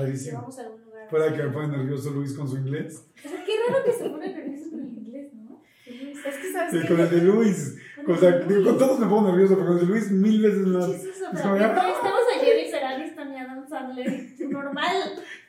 [0.00, 0.38] Padrísimo.
[0.40, 1.34] Vamos a algún lugar.
[1.34, 3.04] Que me pone nervioso Luis con su inglés.
[3.24, 5.62] O sea, qué raro que se pone nervioso con el inglés, ¿no?
[5.86, 7.76] Es que sabes Sí, que con el de Luis.
[8.08, 10.66] O sea, digo, con todos me pongo nervioso, pero con el de Luis mil veces
[10.66, 10.86] más.
[10.86, 11.26] ¿Qué es eso?
[11.32, 14.26] Es como, ya- estamos ayer y Ferrari Tony Adam Sandler.
[14.48, 14.96] Normal.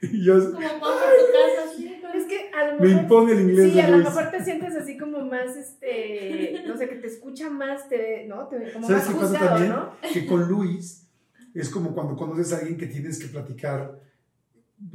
[0.01, 2.17] Y yo, Como vamos a tu casa.
[2.17, 4.09] es que a lo me mejor impone el inglés Sí, a lo Luis.
[4.09, 8.47] mejor te sientes así como más, este, no sé, que te escucha más, te, ¿no?
[8.47, 9.69] Te, como ¿Sabes más qué pasa juzgado, también?
[9.71, 9.91] ¿no?
[10.13, 11.07] Que con Luis
[11.53, 13.99] es como cuando conoces a alguien que tienes que platicar,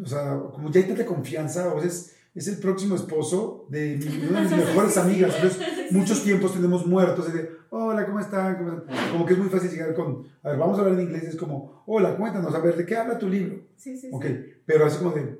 [0.02, 3.96] o sea, como ya hay tanta confianza, o sea, es, es el próximo esposo de,
[3.98, 5.34] mi- una de mis mejores amigas.
[5.36, 7.32] Entonces, muchos tiempos tenemos muertos.
[7.32, 8.56] de, hola, ¿cómo están?
[8.56, 9.10] ¿Cómo están?
[9.12, 11.24] Como que es muy fácil llegar con, a ver, vamos a hablar en inglés.
[11.24, 13.56] Es como, hola, cuéntanos, a ver, ¿de qué habla tu libro?
[13.76, 14.10] Sí, sí, sí.
[14.12, 14.26] Ok,
[14.66, 15.38] pero así como de,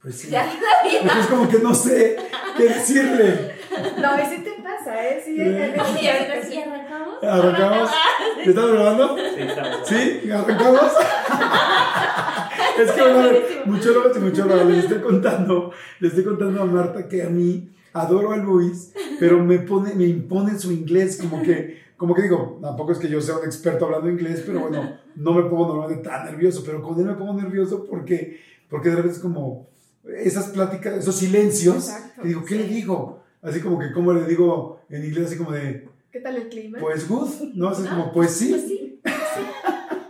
[0.00, 0.28] pues sí.
[0.30, 0.50] Ya
[1.00, 2.16] Entonces, como que no sé
[2.56, 3.52] qué decirle.
[4.00, 5.22] No, y sí te pasa, ¿eh?
[5.24, 5.42] Sí, Sí.
[5.42, 7.22] es- es- Y sí arrancamos.
[7.24, 7.90] ¿Arrancamos?
[8.36, 9.16] ¿Ya estamos grabando?
[9.84, 10.30] ¿Sí?
[10.30, 10.92] ¿Arrancamos?
[12.80, 16.66] Es que, bueno, a ver, muchólogos y muchólogas, les estoy contando, les estoy contando a
[16.66, 21.42] Marta que a mí adoro a Luis, pero me pone, me impone su inglés, como
[21.42, 24.96] que, como que digo, tampoco es que yo sea un experto hablando inglés, pero bueno,
[25.16, 28.96] no me pongo normalmente tan nervioso, pero con él me pongo nervioso porque, porque de
[28.96, 29.68] repente es como
[30.18, 32.60] esas pláticas, esos silencios, Exacto, que digo, ¿qué sí.
[32.62, 33.22] le digo?
[33.42, 35.26] Así como que, ¿cómo le digo en inglés?
[35.26, 36.78] Así como de, ¿Qué tal el clima?
[36.80, 37.68] pues good, ¿no?
[37.68, 39.00] Así como, pues sí, Pues sí.
[39.02, 39.42] pues sí.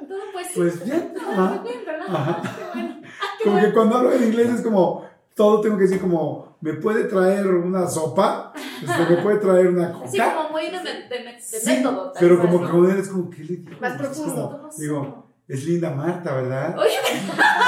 [0.09, 0.53] Todo pues sí.
[0.57, 1.13] pues bien.
[1.15, 2.21] Muy bien, ¿verdad?
[2.21, 2.43] Ajá.
[2.57, 3.01] Qué bueno.
[3.03, 3.69] Ah, qué Como bueno.
[3.69, 5.05] que cuando hablo en inglés es como,
[5.35, 8.53] todo tengo que decir como, ¿me puede traer una sopa?
[8.83, 10.35] Este, ¿Me puede traer una Sí, coca?
[10.35, 12.13] como muy de, me- de, me- de Sí, método.
[12.13, 13.71] tal pero como que con él es como, ¿qué le digo?
[13.81, 14.51] Más Es profundo.
[14.59, 16.79] como, digo, es linda Marta, ¿verdad?
[16.79, 16.91] Oye,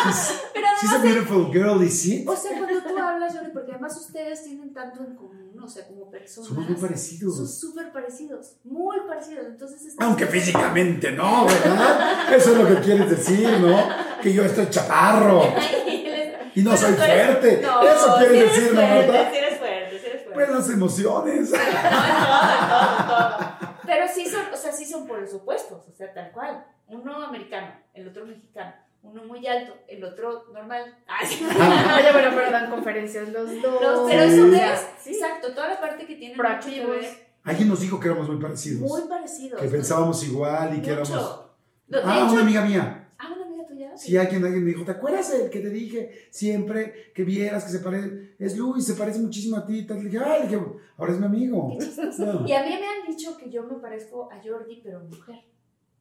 [0.04, 2.28] She's, pero she's a beautiful girl, is it?
[2.28, 5.86] o sea, cuando tú hablas, Jordi, porque además ustedes tienen tanto en común, o sea,
[5.86, 6.48] como personas.
[6.48, 7.36] Somos muy parecidos.
[7.36, 9.46] Son súper parecidos, muy parecidos.
[9.46, 12.34] Entonces, Aunque físicamente no, ¿verdad?
[12.34, 13.88] Eso es lo que quieres decir, ¿no?
[14.22, 15.42] Que yo estoy chaparro
[16.54, 17.60] y no soy fuerte.
[17.62, 19.30] No, Eso quieres eres decir, ¿no, fuerte, Marta?
[19.30, 20.34] Sí eres fuerte, sí eres fuerte.
[20.34, 21.50] Pues las emociones.
[21.50, 23.64] Todo, todo, todo.
[23.86, 26.66] Pero sí son, o sea, sí son por los opuestos, o sea, tal cual.
[26.86, 28.72] Uno americano, el otro mexicano.
[29.04, 30.96] Uno muy alto, el otro normal.
[31.06, 31.44] Ay, sí.
[31.44, 33.80] Oye, bueno, pero dan conferencias los dos.
[33.80, 34.32] Los- pero Sí.
[34.34, 35.10] eso ves, sea, sí.
[35.10, 36.96] exacto, toda la parte que tiene mucho que Proactivos.
[36.96, 38.80] ver, Alguien nos dijo que éramos muy parecidos.
[38.80, 39.60] muy parecidos.
[39.60, 41.10] que pensábamos igual y que éramos.
[41.10, 41.50] Mucho.
[41.86, 43.08] De Ah, hecho- una amiga mía.
[43.18, 43.94] Ah, una amiga tuya.
[43.96, 47.70] Sí, alguien, alguien me dijo, ¿te acuerdas el que te dije siempre que vieras que
[47.72, 48.34] se parece?
[48.38, 49.86] Es Luis, se parece muchísimo a ti.
[49.86, 49.98] tal?
[49.98, 50.60] Le dije, ah, le dije,
[50.96, 51.76] ahora es mi amigo.
[51.78, 51.86] Qué.
[52.24, 52.48] No.
[52.48, 55.44] Y a mí me han dicho que yo me parezco a Jordi, pero mujer.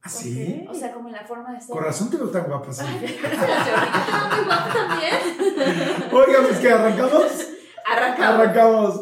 [0.06, 0.66] ¿Ah, sí?
[0.68, 1.70] O sea, como en la forma de ser.
[1.70, 2.84] Con razón te veo tan guapa así.
[2.84, 5.14] Muy guapa también.
[6.12, 7.32] Oigan, pues que arrancamos.
[7.90, 8.40] Arrancamos.
[8.40, 9.00] Arrancamos.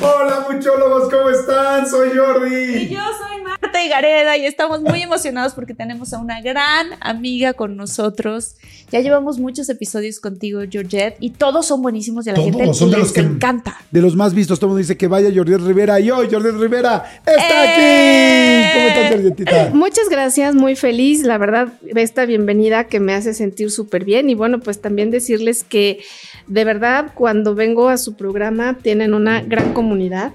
[0.00, 1.88] Hola, muchólogos, ¿cómo están?
[1.88, 2.74] Soy Jordi.
[2.74, 3.41] Y yo soy
[3.84, 8.56] Higareda y estamos muy emocionados porque tenemos a una gran amiga con nosotros.
[8.90, 12.74] Ya llevamos muchos episodios contigo, Georgette, y todos son buenísimos y a la Todos, gente
[12.74, 13.76] son de les los que- encanta.
[13.90, 16.50] De los más vistos, todo el mundo dice que vaya Jordi Rivera y hoy Jordi
[16.50, 18.64] Rivera está ¡Eh!
[18.64, 18.78] aquí.
[18.78, 19.70] ¿Cómo estás, Jordietita?
[19.74, 24.34] Muchas gracias, muy feliz, la verdad, esta bienvenida que me hace sentir súper bien y
[24.34, 26.00] bueno, pues también decirles que
[26.46, 30.32] de verdad cuando vengo a su programa tienen una gran comunidad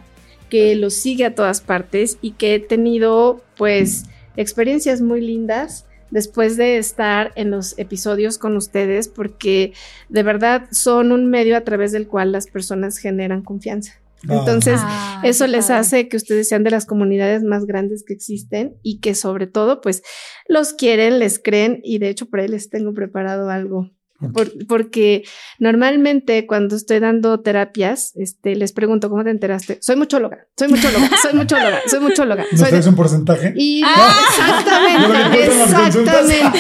[0.49, 4.05] que los sigue a todas partes y que he tenido pues
[4.35, 9.73] experiencias muy lindas después de estar en los episodios con ustedes porque
[10.09, 13.93] de verdad son un medio a través del cual las personas generan confianza.
[14.23, 18.75] Entonces, Ah, eso les hace que ustedes sean de las comunidades más grandes que existen
[18.81, 20.01] y que sobre todo, pues,
[20.47, 23.91] los quieren, les creen y de hecho por ahí les tengo preparado algo
[24.67, 25.23] porque
[25.59, 29.77] normalmente cuando estoy dando terapias, este, les pregunto, ¿cómo te enteraste?
[29.81, 32.45] Soy muchóloga, soy muchóloga, soy muchóloga, soy muchóloga.
[32.51, 33.53] ¿No traes un porcentaje?
[33.55, 33.81] Y
[34.29, 36.59] exactamente, exactamente.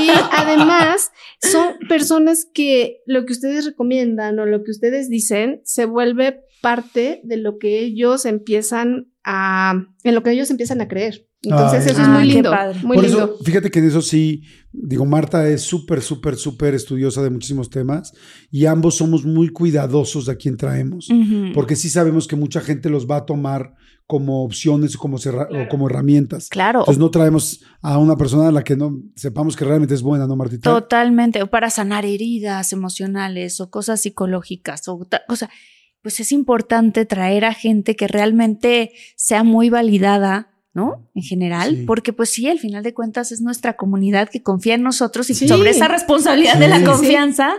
[0.00, 1.10] Y además
[1.40, 7.20] son personas que lo que ustedes recomiendan o lo que ustedes dicen se vuelve parte
[7.24, 11.26] de lo que ellos empiezan a, en lo que ellos empiezan a creer.
[11.50, 12.52] Entonces eso es muy lindo,
[12.82, 13.36] muy lindo.
[13.42, 18.12] fíjate que en eso sí, digo, Marta es súper, súper, súper estudiosa de muchísimos temas
[18.50, 21.08] y ambos somos muy cuidadosos de a quién traemos,
[21.54, 23.74] porque sí sabemos que mucha gente los va a tomar
[24.06, 26.48] como opciones o como, o como herramientas.
[26.48, 26.80] Claro.
[26.80, 30.26] Entonces no traemos a una persona a la que no sepamos que realmente es buena,
[30.28, 30.70] ¿no, Martita?
[30.70, 35.50] Totalmente, o para sanar heridas emocionales o cosas psicológicas o cosa
[36.06, 41.08] pues es importante traer a gente que realmente sea muy validada, ¿no?
[41.14, 44.82] En general, porque pues sí, al final de cuentas es nuestra comunidad que confía en
[44.82, 47.54] nosotros y sobre esa responsabilidad de la confianza,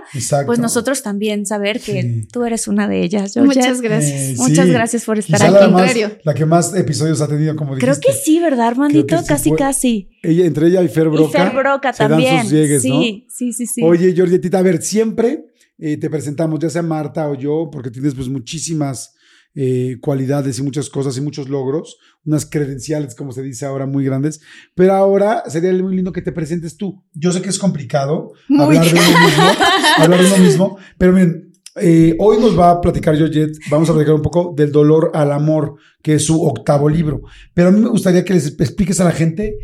[0.46, 3.36] pues nosotros también saber que tú eres una de ellas.
[3.36, 4.22] Muchas gracias.
[4.22, 6.02] Eh, Muchas gracias por estar aquí.
[6.24, 7.92] La, que más episodios ha tenido, como dijiste.
[7.92, 9.18] Creo que sí, ¿verdad, Armandito?
[9.28, 10.10] casi, casi.
[10.22, 11.40] Ella, entre ella y Fer Broca.
[11.40, 12.44] Y Fer Broca también.
[12.44, 13.82] sus llegues, sí, sí, sí, sí.
[13.84, 15.46] Oye, Georgetita, a ver, siempre
[15.80, 19.16] eh, te presentamos, ya sea Marta o yo, porque tienes pues muchísimas
[19.60, 24.06] eh, cualidades y muchas cosas y muchos logros, unas credenciales, como se dice ahora, muy
[24.06, 24.40] grandes.
[24.76, 27.04] Pero ahora sería muy lindo que te presentes tú.
[27.16, 29.44] Yo sé que es complicado hablar de, mismo,
[29.98, 31.52] hablar de uno mismo, pero miren,
[31.82, 35.32] eh, hoy nos va a platicar Georgette, vamos a platicar un poco del dolor al
[35.32, 35.74] amor,
[36.04, 37.24] que es su octavo libro.
[37.56, 39.58] Pero a mí me gustaría que les expliques a la gente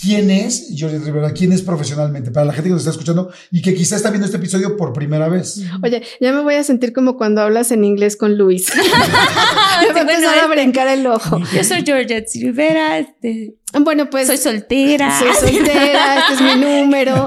[0.00, 3.62] quién es Jordi Rivera, quién es profesionalmente, para la gente que nos está escuchando y
[3.62, 5.62] que quizá está viendo este episodio por primera vez.
[5.82, 8.70] Oye, ya me voy a sentir como cuando hablas en inglés con Luis.
[9.80, 11.40] me va a empezar a brincar el ojo.
[11.54, 13.54] Yo soy Georgette Rivera, este...
[13.80, 14.28] Bueno, pues.
[14.28, 15.18] Soy soltera.
[15.18, 17.26] Soy soltera, este es mi número.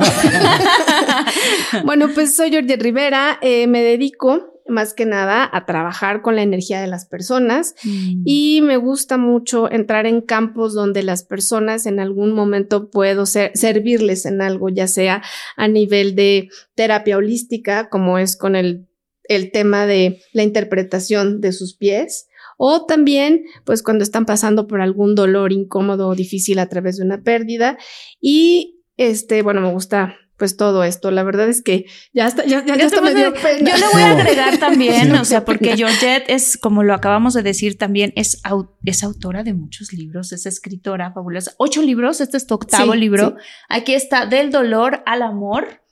[1.83, 6.44] bueno, pues soy Georgette Rivera, eh, me dedico más que nada a trabajar con la
[6.44, 8.21] energía de las personas mm.
[8.25, 14.25] y me gusta mucho entrar en campos donde las personas en algún momento puedo servirles
[14.25, 15.21] en algo, ya sea
[15.56, 18.88] a nivel de terapia holística, como es con el,
[19.24, 22.27] el tema de la interpretación de sus pies,
[22.57, 27.06] o también pues cuando están pasando por algún dolor incómodo o difícil a través de
[27.06, 27.77] una pérdida
[28.19, 31.12] y este, bueno, me gusta pues todo esto.
[31.12, 33.69] La verdad es que ya está, ya, ya, está medio pena.
[33.69, 37.44] Yo le voy a agregar también, o sea, porque Georgette es, como lo acabamos de
[37.44, 38.41] decir también, es,
[38.86, 41.51] es autora de muchos libros, es escritora fabulosa.
[41.57, 43.36] Ocho libros, este es tu octavo libro.
[43.68, 45.83] Aquí está, Del dolor al amor.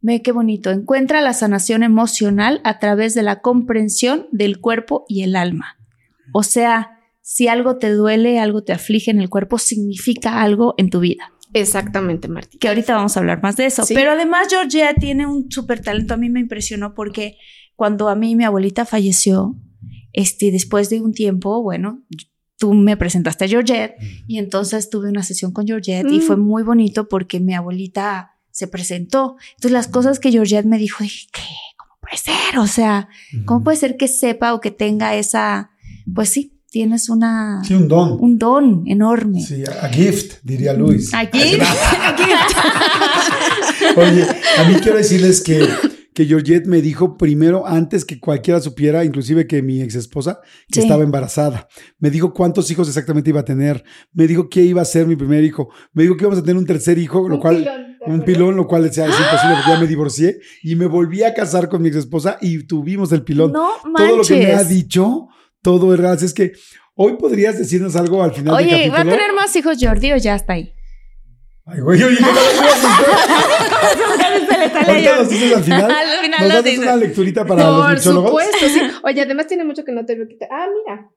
[0.00, 0.70] Ve qué bonito.
[0.70, 5.76] Encuentra la sanación emocional a través de la comprensión del cuerpo y el alma.
[6.32, 10.90] O sea, si algo te duele, algo te aflige en el cuerpo, significa algo en
[10.90, 11.31] tu vida.
[11.52, 12.58] Exactamente, Martín.
[12.58, 13.84] Que ahorita vamos a hablar más de eso.
[13.88, 16.14] Pero además Georgia tiene un súper talento.
[16.14, 17.36] A mí me impresionó porque
[17.76, 19.56] cuando a mí mi abuelita falleció,
[20.12, 22.02] este, después de un tiempo, bueno,
[22.58, 23.96] tú me presentaste a Georgette
[24.26, 26.40] y entonces tuve una sesión con Georgette y fue mm.
[26.40, 29.36] muy bonito porque mi abuelita se presentó.
[29.56, 31.42] Entonces las cosas que Georgette me dijo, dije, ¿qué?
[31.76, 32.58] ¿Cómo puede ser?
[32.58, 33.08] O sea,
[33.46, 35.72] ¿cómo puede ser que sepa o que tenga esa,
[36.14, 37.62] pues sí, tienes una...
[37.62, 38.16] Sí, un don.
[38.18, 39.42] Un don enorme.
[39.42, 41.12] Sí, a gift, diría Luis.
[41.12, 41.62] A gift.
[43.96, 44.26] Oye,
[44.58, 45.68] a mí quiero decirles que,
[46.14, 50.40] que Georgette me dijo primero, antes que cualquiera supiera, inclusive que mi ex esposa,
[50.70, 51.68] que estaba embarazada.
[51.98, 53.84] Me dijo cuántos hijos exactamente iba a tener.
[54.14, 55.68] Me dijo qué iba a ser mi primer hijo.
[55.92, 57.98] Me dijo que íbamos a tener un tercer hijo, lo cual...
[58.06, 61.34] un pilón, lo cual decía, es imposible porque ya me divorcié y me volví a
[61.34, 63.52] casar con mi ex esposa y tuvimos el pilón.
[63.52, 64.08] No manches.
[64.08, 65.28] Todo lo que me ha dicho
[65.62, 66.12] todo, ¿verdad?
[66.12, 66.52] Así es que
[66.94, 70.34] hoy podrías decirnos algo al final Oye, ¿va a tener más hijos Jordi o ya
[70.34, 70.74] está ahí?
[71.64, 72.40] Ay, güey, oye, no lo
[74.88, 75.88] Ahorita nos dices al final.
[75.90, 78.32] Al final nos das una lecturita para los muchólogos.
[78.32, 78.80] Por supuesto, sí.
[79.04, 80.48] Oye, además tiene mucho que no te veo quitar.
[80.50, 81.08] Ah, mira.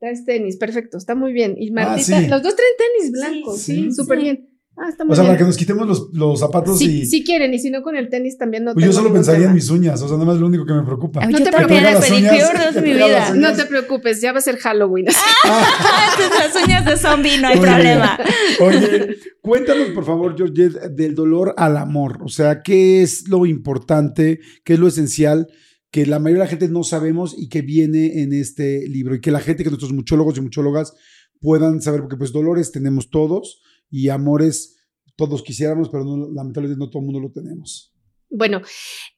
[0.00, 1.54] Traes tenis, perfecto, está muy bien.
[1.58, 4.53] Y ah, Martita, los dos traen tenis blancos, sí, súper bien.
[4.76, 7.06] Ah, está muy o sea, para que nos quitemos los, los zapatos y.
[7.06, 9.54] Si quieren, y si no con el tenis también no pues Yo solo pensaría en
[9.54, 11.24] mis uñas, o sea, nada más lo único que me preocupa.
[11.24, 13.34] no te preocupes, de mi vida.
[13.34, 15.06] No te preocupes, ya va a ser Halloween.
[15.44, 18.18] Ah, las uñas de zombie, no hay problema.
[18.60, 22.18] Oye, cuéntanos, por favor, George, del dolor al amor.
[22.24, 25.48] O sea, ¿qué es lo importante, qué es lo esencial?
[25.94, 29.20] que la mayoría de la gente no sabemos y que viene en este libro y
[29.20, 30.92] que la gente, que nuestros muchólogos y muchólogas
[31.40, 33.62] puedan saber, porque pues dolores tenemos todos,
[33.94, 34.76] y amores
[35.14, 37.94] todos quisiéramos, pero lamentablemente no todo el mundo lo tenemos.
[38.28, 38.60] Bueno,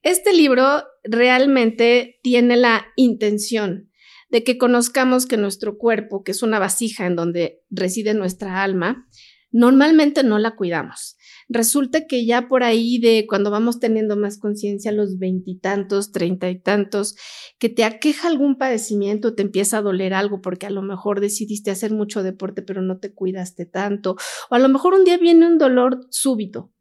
[0.03, 3.91] este libro realmente tiene la intención
[4.29, 9.09] de que conozcamos que nuestro cuerpo, que es una vasija en donde reside nuestra alma,
[9.51, 11.16] normalmente no la cuidamos.
[11.49, 16.59] Resulta que ya por ahí de cuando vamos teniendo más conciencia, los veintitantos, treinta y
[16.59, 17.17] tantos,
[17.59, 21.71] que te aqueja algún padecimiento, te empieza a doler algo porque a lo mejor decidiste
[21.71, 24.17] hacer mucho deporte pero no te cuidaste tanto,
[24.51, 26.73] o a lo mejor un día viene un dolor súbito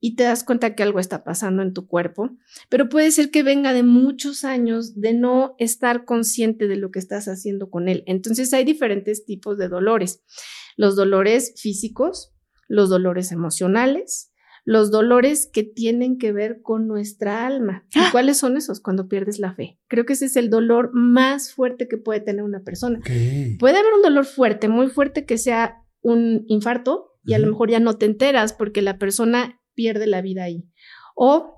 [0.00, 2.30] y te das cuenta que algo está pasando en tu cuerpo,
[2.68, 7.00] pero puede ser que venga de muchos años de no estar consciente de lo que
[7.00, 8.04] estás haciendo con él.
[8.06, 10.22] Entonces hay diferentes tipos de dolores.
[10.76, 12.32] Los dolores físicos,
[12.68, 14.32] los dolores emocionales,
[14.64, 17.86] los dolores que tienen que ver con nuestra alma.
[17.94, 18.08] ¿Y ¡Ah!
[18.12, 18.80] cuáles son esos?
[18.80, 19.80] Cuando pierdes la fe.
[19.88, 23.00] Creo que ese es el dolor más fuerte que puede tener una persona.
[23.58, 27.70] Puede haber un dolor fuerte, muy fuerte, que sea un infarto y a lo mejor
[27.70, 30.68] ya no te enteras porque la persona pierde la vida ahí.
[31.14, 31.57] O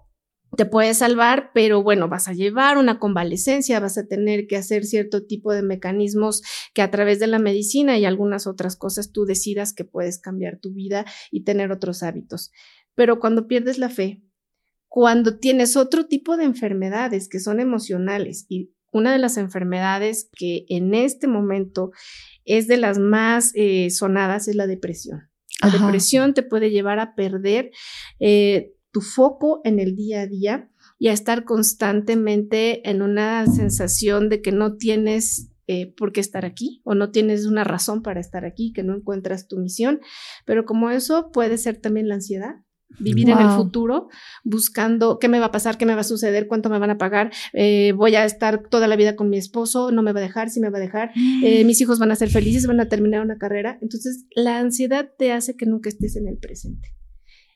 [0.57, 4.85] te puede salvar, pero bueno, vas a llevar una convalecencia, vas a tener que hacer
[4.85, 6.42] cierto tipo de mecanismos
[6.75, 10.59] que a través de la medicina y algunas otras cosas tú decidas que puedes cambiar
[10.59, 12.50] tu vida y tener otros hábitos.
[12.95, 14.23] Pero cuando pierdes la fe,
[14.88, 20.64] cuando tienes otro tipo de enfermedades que son emocionales y una de las enfermedades que
[20.69, 21.92] en este momento
[22.45, 25.30] es de las más eh, sonadas es la depresión.
[25.62, 27.71] La depresión te puede llevar a perder
[28.19, 34.29] eh, tu foco en el día a día y a estar constantemente en una sensación
[34.29, 38.21] de que no tienes eh, por qué estar aquí o no tienes una razón para
[38.21, 40.01] estar aquí, que no encuentras tu misión.
[40.45, 42.57] Pero como eso puede ser también la ansiedad,
[42.99, 44.09] vivir en el futuro
[44.43, 46.99] buscando qué me va a pasar, qué me va a suceder, cuánto me van a
[46.99, 50.23] pagar, eh, voy a estar toda la vida con mi esposo, no me va a
[50.25, 52.89] dejar, si me va a dejar, eh, mis hijos van a ser felices, van a
[52.89, 53.79] terminar una carrera.
[53.81, 57.00] Entonces, la ansiedad te hace que nunca estés en el presente.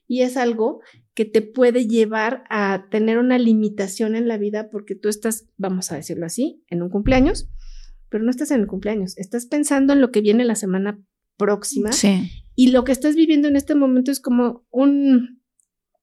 [0.06, 0.80] Y es algo
[1.14, 5.92] que te puede llevar a tener una limitación en la vida porque tú estás, vamos
[5.92, 7.48] a decirlo así, en un cumpleaños,
[8.08, 11.00] pero no estás en el cumpleaños, estás pensando en lo que viene la semana
[11.36, 12.30] próxima sí.
[12.54, 15.42] y lo que estás viviendo en este momento es como un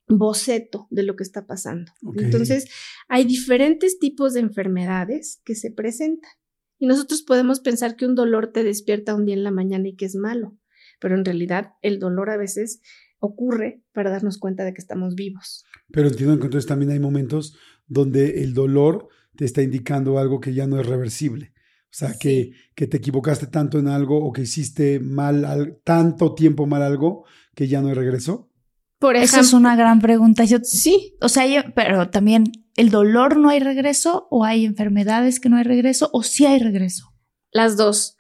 [0.08, 1.92] boceto de lo que está pasando.
[2.18, 2.70] Entonces,
[3.08, 6.32] hay diferentes tipos de enfermedades que se presentan
[6.80, 9.96] y nosotros podemos pensar que un dolor te despierta un día en la mañana y
[9.96, 10.58] que es malo,
[11.00, 12.82] pero en realidad el dolor a veces
[13.22, 15.64] ocurre para darnos cuenta de que estamos vivos.
[15.92, 17.56] Pero entiendo que entonces también hay momentos
[17.88, 21.54] donde el dolor te está indicando algo que ya no es reversible.
[21.86, 26.66] O sea, que, que, te equivocaste tanto en algo o que hiciste mal, tanto tiempo
[26.66, 28.50] mal algo que ya no hay regreso.
[28.98, 30.46] Por ejemplo, Esa es una gran pregunta.
[30.46, 31.44] Yo, sí, o sea,
[31.76, 36.24] pero también, ¿el dolor no hay regreso o hay enfermedades que no hay regreso o
[36.24, 37.14] sí hay regreso?
[37.52, 38.16] Las dos.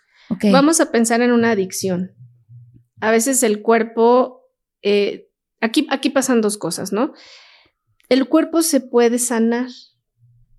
[0.51, 2.11] Vamos a pensar en una adicción.
[2.99, 4.40] A veces el cuerpo
[4.81, 7.13] eh, aquí, aquí pasan dos cosas, ¿no?
[8.09, 9.69] El cuerpo se puede sanar,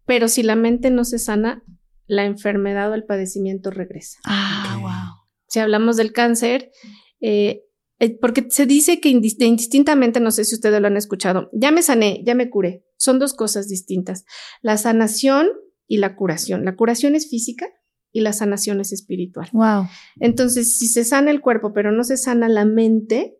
[0.07, 1.63] pero si la mente no se sana,
[2.07, 4.19] la enfermedad o el padecimiento regresa.
[4.25, 5.27] Ah, wow.
[5.49, 6.71] Si hablamos del cáncer,
[7.21, 7.63] eh,
[7.99, 11.83] eh, porque se dice que indistintamente, no sé si ustedes lo han escuchado, ya me
[11.83, 12.85] sané, ya me curé.
[12.97, 14.25] Son dos cosas distintas.
[14.61, 15.49] La sanación
[15.87, 16.65] y la curación.
[16.65, 17.69] La curación es física
[18.11, 19.49] y la sanación es espiritual.
[19.53, 19.87] Wow.
[20.21, 23.37] Entonces, si se sana el cuerpo, pero no se sana la mente,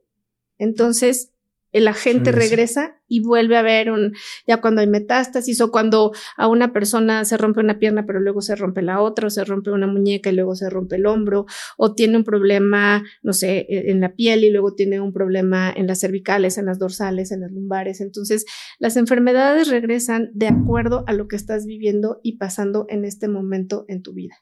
[0.63, 1.33] entonces,
[1.73, 4.13] el agente regresa y vuelve a ver un,
[4.47, 8.43] ya cuando hay metástasis o cuando a una persona se rompe una pierna pero luego
[8.43, 11.47] se rompe la otra o se rompe una muñeca y luego se rompe el hombro
[11.79, 15.73] o tiene un problema, no sé, e, en la piel y luego tiene un problema
[15.75, 18.01] en las cervicales, en las dorsales, en las lumbares.
[18.01, 18.45] Entonces,
[18.79, 23.87] las enfermedades regresan de acuerdo a lo que estás viviendo y pasando en este momento
[23.89, 24.37] en tu vida.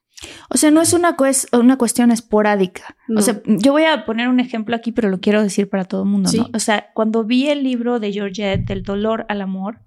[0.51, 1.17] O sea, no es una,
[1.53, 2.97] una cuestión esporádica.
[3.17, 6.03] O sea, yo voy a poner un ejemplo aquí, pero lo quiero decir para todo
[6.03, 6.49] el mundo, ¿no?
[6.53, 9.81] O sea, cuando vi el libro de Georgette, Del dolor al amor,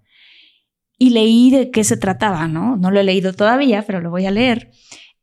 [0.98, 2.78] y leí de qué se trataba, ¿no?
[2.78, 4.72] No lo he leído todavía, pero lo voy a leer.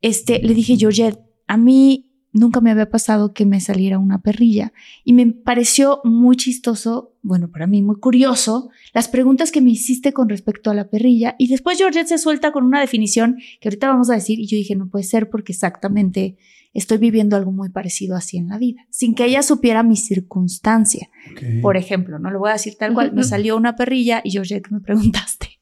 [0.01, 4.73] Este, le dije, Georgette, a mí nunca me había pasado que me saliera una perrilla.
[5.03, 10.13] Y me pareció muy chistoso, bueno, para mí muy curioso, las preguntas que me hiciste
[10.13, 11.35] con respecto a la perrilla.
[11.37, 14.39] Y después Georgette se suelta con una definición que ahorita vamos a decir.
[14.39, 16.37] Y yo dije, no puede ser porque exactamente
[16.73, 21.09] estoy viviendo algo muy parecido así en la vida, sin que ella supiera mi circunstancia.
[21.61, 24.71] Por ejemplo, no lo voy a decir tal cual, me salió una perrilla y Georgette
[24.71, 25.59] me preguntaste.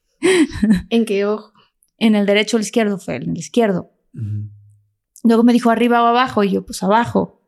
[0.90, 1.52] ¿En qué ojo?
[1.98, 3.92] En el derecho o el izquierdo, fue en el izquierdo.
[5.24, 7.42] Luego me dijo arriba o abajo y yo pues abajo.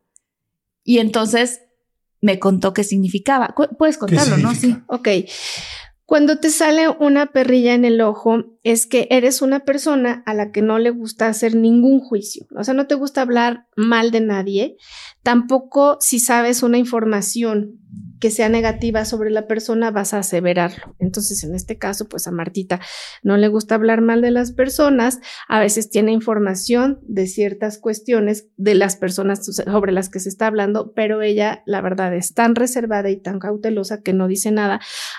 [0.84, 1.62] Y entonces
[2.20, 3.54] me contó qué significaba.
[3.78, 4.54] Puedes contarlo, ¿no?
[4.54, 4.76] Sí.
[4.86, 5.08] Ok.
[6.04, 10.52] Cuando te sale una perrilla en el ojo, es que eres una persona a la
[10.52, 12.46] que no le gusta hacer ningún juicio.
[12.54, 14.76] O sea, no te gusta hablar mal de nadie.
[15.22, 17.80] Tampoco si sabes una información
[18.22, 20.94] que sea negativa sobre la persona, vas a aseverarlo.
[21.00, 22.78] Entonces, en este caso, pues a Martita
[23.24, 28.46] no le gusta hablar mal de las personas, a veces tiene información de ciertas cuestiones
[28.56, 32.54] de las personas sobre las que se está hablando, pero ella, la verdad, es tan
[32.54, 34.78] reservada y tan cautelosa que no dice nada,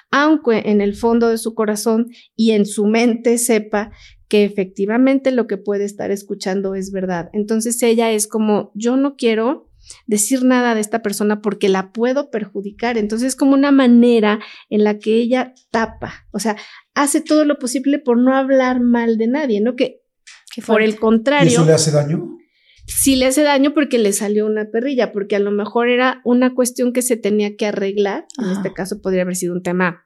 [0.10, 2.08] aunque en el fondo de su corazón
[2.38, 3.92] y en su mente sepa
[4.30, 7.30] que efectivamente lo que puede estar escuchando es verdad.
[7.34, 9.73] Entonces ella es como, yo no quiero
[10.08, 12.98] decir nada de esta persona porque la puedo perjudicar.
[12.98, 16.56] Entonces es como una manera en la que ella tapa, o sea,
[16.94, 19.76] hace todo lo posible por no hablar mal de nadie, ¿no?
[19.76, 20.02] Que,
[20.68, 21.50] por el contrario...
[21.50, 22.38] ¿Y eso le hace daño?
[22.86, 26.54] Sí le hace daño porque le salió una perrilla, porque a lo mejor era una
[26.54, 28.26] cuestión que se tenía que arreglar.
[28.38, 30.06] En este caso podría haber sido un tema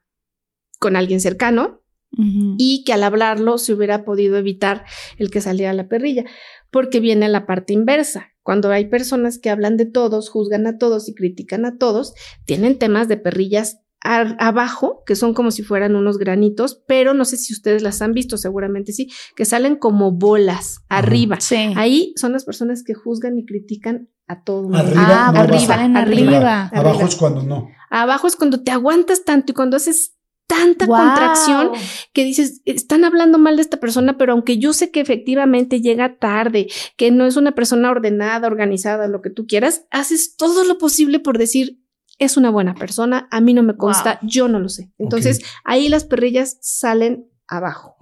[0.80, 4.86] con alguien cercano, y que al hablarlo se hubiera podido evitar
[5.18, 6.26] el que saliera la perrilla,
[6.72, 8.32] porque viene la parte inversa.
[8.42, 12.14] Cuando hay personas que hablan de todos, juzgan a todos y critican a todos,
[12.46, 17.36] tienen temas de perrillas abajo, que son como si fueran unos granitos, pero no sé
[17.38, 21.40] si ustedes las han visto, seguramente sí, que salen como bolas arriba.
[21.76, 27.06] Ahí son las personas que juzgan y critican a todo Arriba, ah, arriba, arriba, Abajo
[27.06, 27.70] es cuando no.
[27.90, 30.17] Abajo es cuando te aguantas tanto y cuando haces
[30.48, 31.72] tanta contracción
[32.14, 36.18] que dices, están hablando mal de esta persona, pero aunque yo sé que efectivamente llega
[36.18, 40.78] tarde, que no es una persona ordenada, organizada, lo que tú quieras, haces todo lo
[40.78, 41.82] posible por decir,
[42.18, 44.92] es una buena persona, a mí no me consta, yo no lo sé.
[44.98, 47.96] Entonces, ahí las perrillas salen abajo.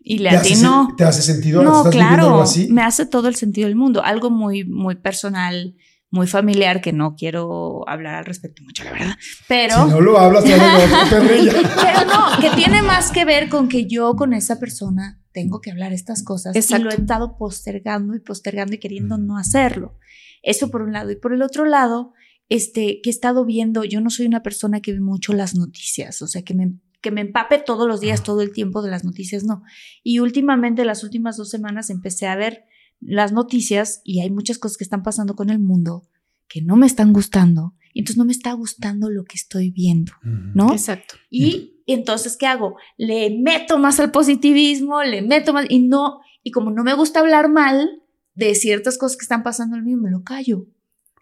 [0.00, 0.94] Y le atinó.
[0.96, 1.62] ¿Te hace sentido?
[1.62, 5.74] No, claro, me hace todo el sentido del mundo, algo muy, muy personal
[6.10, 9.16] muy familiar que no quiero hablar al respecto mucho, la verdad.
[9.48, 9.84] Pero.
[9.84, 10.44] Si no lo hablas,
[11.10, 15.70] Pero no, que tiene más que ver con que yo con esa persona tengo que
[15.70, 19.98] hablar estas cosas y lo he estado postergando y postergando y queriendo no hacerlo.
[20.42, 21.10] Eso por un lado.
[21.10, 22.14] Y por el otro lado,
[22.48, 26.22] este, que he estado viendo, yo no soy una persona que ve mucho las noticias,
[26.22, 26.72] o sea, que me,
[27.02, 29.62] que me empape todos los días, todo el tiempo de las noticias, no.
[30.02, 32.64] Y últimamente, las últimas dos semanas, empecé a ver
[33.00, 36.08] las noticias y hay muchas cosas que están pasando con el mundo
[36.48, 40.12] que no me están gustando y entonces no me está gustando lo que estoy viendo,
[40.22, 40.72] ¿no?
[40.72, 41.14] Exacto.
[41.30, 42.76] Y, entonces, ¿qué hago?
[42.98, 47.20] Le meto más al positivismo, le meto más y no, y como no me gusta
[47.20, 48.02] hablar mal
[48.34, 50.66] de ciertas cosas que están pasando en mí, me lo callo.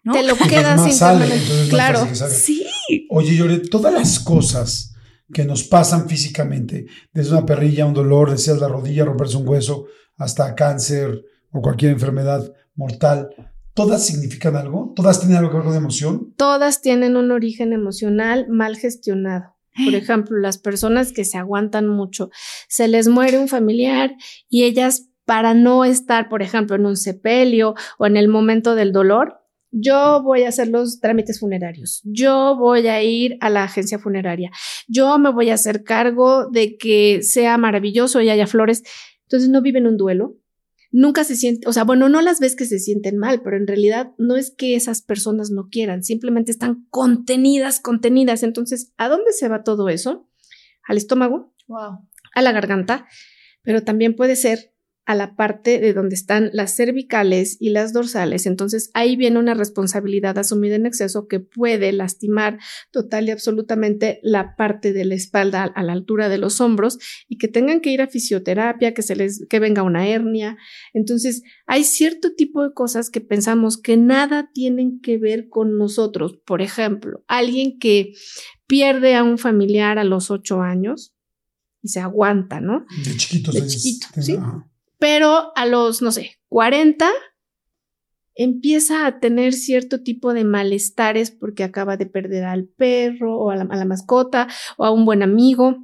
[0.03, 0.13] ¿no?
[0.13, 1.27] Te lo quedas sin sale,
[1.69, 2.07] Claro.
[2.13, 2.65] Sí.
[3.09, 4.95] Oye, Yore, todas las cosas
[5.33, 9.85] que nos pasan físicamente, desde una perrilla, un dolor, decías la rodilla, romperse un hueso,
[10.17, 11.23] hasta cáncer,
[11.55, 13.29] o cualquier enfermedad mortal,
[13.73, 14.93] ¿todas significan algo?
[14.95, 16.33] ¿Todas tienen algo que ver con emoción?
[16.35, 19.55] Todas tienen un origen emocional mal gestionado.
[19.85, 22.29] Por ejemplo, las personas que se aguantan mucho,
[22.67, 24.11] se les muere un familiar
[24.49, 28.91] y ellas para no estar, por ejemplo, en un sepelio o en el momento del
[28.91, 29.39] dolor,
[29.71, 34.51] yo voy a hacer los trámites funerarios, yo voy a ir a la agencia funeraria,
[34.87, 38.83] yo me voy a hacer cargo de que sea maravilloso y haya flores.
[39.23, 40.35] Entonces no viven un duelo,
[40.95, 43.67] nunca se siente, o sea, bueno, no las ves que se sienten mal, pero en
[43.67, 48.43] realidad no es que esas personas no quieran, simplemente están contenidas, contenidas.
[48.43, 50.29] Entonces, ¿a dónde se va todo eso?
[50.87, 51.99] Al estómago, wow.
[52.33, 53.07] a la garganta,
[53.61, 54.73] pero también puede ser
[55.05, 58.47] a la parte de donde están las cervicales y las dorsales.
[58.47, 62.57] Entonces ahí viene una responsabilidad asumida en exceso que puede lastimar
[62.91, 67.37] total y absolutamente la parte de la espalda a la altura de los hombros y
[67.37, 70.57] que tengan que ir a fisioterapia, que se les que venga una hernia.
[70.93, 76.39] Entonces hay cierto tipo de cosas que pensamos que nada tienen que ver con nosotros.
[76.45, 78.13] Por ejemplo, alguien que
[78.65, 81.13] pierde a un familiar a los ocho años
[81.83, 82.87] y se aguanta, ¿no?
[83.05, 83.51] De chiquito.
[83.51, 84.37] De chiquito, sí
[85.05, 87.07] pero a los, no sé, 40
[88.33, 93.55] empieza a tener cierto tipo de malestares porque acaba de perder al perro o a
[93.55, 95.77] la, a la mascota o a un buen amigo.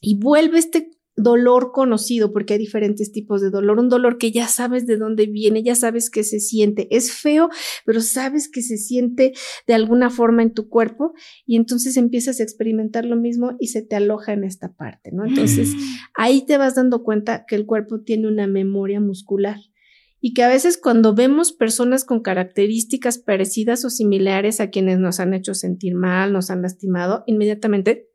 [0.00, 4.48] Y vuelve este dolor conocido, porque hay diferentes tipos de dolor, un dolor que ya
[4.48, 7.50] sabes de dónde viene, ya sabes que se siente, es feo,
[7.84, 9.32] pero sabes que se siente
[9.66, 11.14] de alguna forma en tu cuerpo
[11.46, 15.24] y entonces empiezas a experimentar lo mismo y se te aloja en esta parte, ¿no?
[15.24, 15.80] Entonces mm.
[16.14, 19.58] ahí te vas dando cuenta que el cuerpo tiene una memoria muscular
[20.20, 25.20] y que a veces cuando vemos personas con características parecidas o similares a quienes nos
[25.20, 28.08] han hecho sentir mal, nos han lastimado, inmediatamente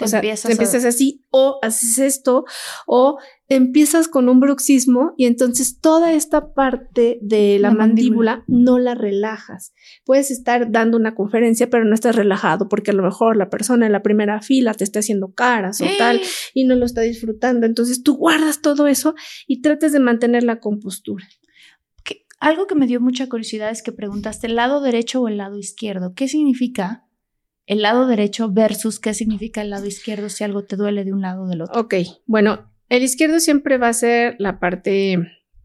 [0.00, 2.44] o sea, empiezas, así, o haces esto,
[2.86, 8.96] o empiezas con un bruxismo y entonces toda esta parte de la, mandíbula, no la
[8.96, 9.72] relajas.
[10.04, 13.86] Puedes estar dando una conferencia, pero no estás relajado porque a lo mejor la persona
[13.86, 16.20] en la primera fila te está haciendo caras o tal
[16.54, 17.64] y no lo está disfrutando.
[17.64, 19.14] Entonces tú guardas todo eso
[19.46, 21.24] y tratas de mantener la compostura.
[22.40, 25.56] algo que me dio mucha curiosidad es que preguntaste el lado derecho o el lado
[25.56, 26.14] izquierdo.
[26.14, 27.03] ¿Qué significa?
[27.66, 31.22] El lado derecho versus qué significa el lado izquierdo si algo te duele de un
[31.22, 31.80] lado o del otro.
[31.80, 31.94] Ok,
[32.26, 35.18] bueno, el izquierdo siempre va a ser la parte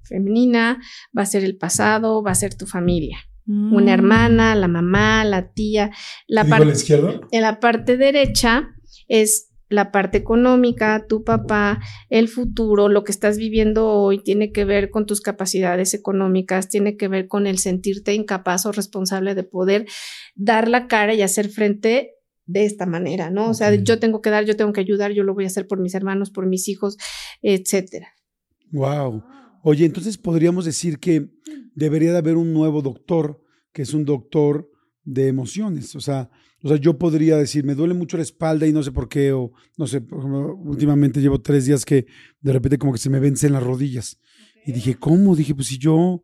[0.03, 0.79] femenina,
[1.17, 3.17] va a ser el pasado, va a ser tu familia.
[3.47, 3.99] Una Mm.
[3.99, 5.89] hermana, la mamá, la tía.
[6.27, 7.19] La ¿Digo parte la izquierda?
[7.31, 8.69] En la parte derecha
[9.07, 11.79] es la parte económica, tu papá,
[12.09, 16.97] el futuro, lo que estás viviendo hoy tiene que ver con tus capacidades económicas, tiene
[16.97, 19.85] que ver con el sentirte incapaz o responsable de poder
[20.35, 23.49] dar la cara y hacer frente de esta manera, ¿no?
[23.49, 25.67] O sea, yo tengo que dar, yo tengo que ayudar, yo lo voy a hacer
[25.67, 26.97] por mis hermanos, por mis hijos,
[27.43, 28.07] etcétera.
[28.71, 29.23] Wow.
[29.61, 31.29] Oye, entonces podríamos decir que
[31.75, 34.67] debería de haber un nuevo doctor, que es un doctor
[35.03, 35.95] de emociones.
[35.95, 38.91] O sea, o sea, yo podría decir, me duele mucho la espalda y no sé
[38.91, 42.05] por qué, o no sé, últimamente llevo tres días que
[42.41, 44.19] de repente como que se me vencen las rodillas.
[44.65, 45.35] Y dije, ¿cómo?
[45.35, 46.21] Dije, pues si yo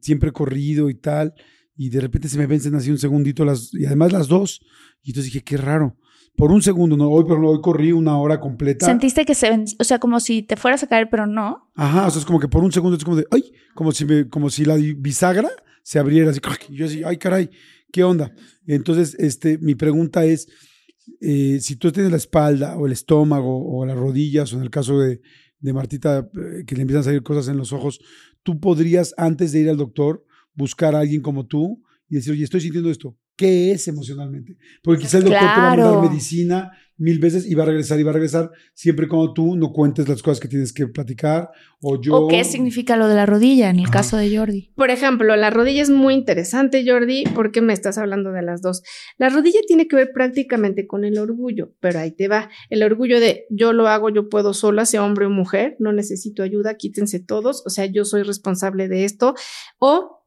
[0.00, 1.34] siempre he corrido y tal,
[1.76, 4.60] y de repente se me vencen así un segundito las, y además las dos.
[5.02, 5.96] Y entonces dije, qué raro.
[6.36, 8.86] Por un segundo, no, hoy, pero hoy corrí una hora completa.
[8.86, 11.70] Sentiste que se ven, o sea, como si te fueras a caer, pero no.
[11.74, 14.04] Ajá, o sea, es como que por un segundo es como de, ay, como si,
[14.04, 15.50] me, como si la bisagra
[15.82, 16.40] se abriera así,
[16.70, 17.50] y yo así, ay, caray,
[17.92, 18.34] ¿qué onda?
[18.66, 20.48] Entonces, este, mi pregunta es,
[21.20, 24.70] eh, si tú tienes la espalda o el estómago o las rodillas, o en el
[24.70, 25.20] caso de,
[25.60, 28.00] de Martita, eh, que le empiezan a salir cosas en los ojos,
[28.42, 30.24] tú podrías, antes de ir al doctor,
[30.54, 33.16] buscar a alguien como tú y decir, oye, estoy sintiendo esto.
[33.42, 34.56] ¿Qué es emocionalmente?
[34.84, 37.98] Porque quizá el doctor te va a mandar medicina mil veces y va a regresar
[37.98, 41.50] y va a regresar siempre cuando tú no cuentes las cosas que tienes que platicar
[41.80, 42.14] o yo...
[42.14, 43.94] ¿O qué significa lo de la rodilla en el Ajá.
[43.94, 44.72] caso de Jordi?
[44.76, 48.84] Por ejemplo, la rodilla es muy interesante, Jordi, porque me estás hablando de las dos.
[49.18, 52.48] La rodilla tiene que ver prácticamente con el orgullo, pero ahí te va.
[52.70, 56.44] El orgullo de yo lo hago, yo puedo sola, sea hombre o mujer, no necesito
[56.44, 59.34] ayuda, quítense todos, o sea, yo soy responsable de esto.
[59.80, 60.22] O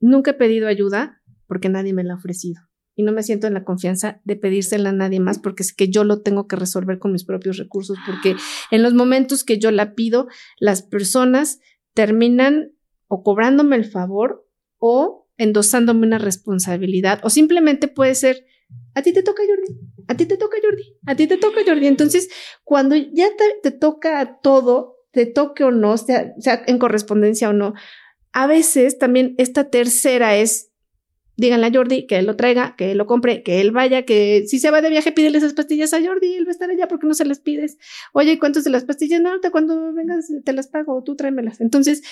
[0.00, 1.19] nunca he pedido ayuda
[1.50, 2.62] porque nadie me la ha ofrecido.
[2.94, 5.88] Y no me siento en la confianza de pedírsela a nadie más porque es que
[5.88, 8.36] yo lo tengo que resolver con mis propios recursos, porque
[8.70, 10.28] en los momentos que yo la pido,
[10.60, 11.58] las personas
[11.92, 12.72] terminan
[13.08, 14.46] o cobrándome el favor
[14.78, 18.46] o endosándome una responsabilidad o simplemente puede ser
[18.94, 21.88] a ti te toca Jordi, a ti te toca Jordi, a ti te toca Jordi.
[21.88, 22.28] Entonces,
[22.62, 27.52] cuando ya te, te toca todo, te toque o no, sea, sea en correspondencia o
[27.52, 27.74] no,
[28.32, 30.69] a veces también esta tercera es
[31.36, 34.44] díganle a Jordi que él lo traiga, que él lo compre, que él vaya, que
[34.46, 36.88] si se va de viaje, pídele esas pastillas a Jordi, él va a estar allá
[36.88, 37.78] porque no se las pides.
[38.12, 39.20] Oye, ¿y cuántos de las pastillas?
[39.20, 41.60] No, ahorita cuando vengas te las pago, tú tráemelas.
[41.60, 42.02] Entonces,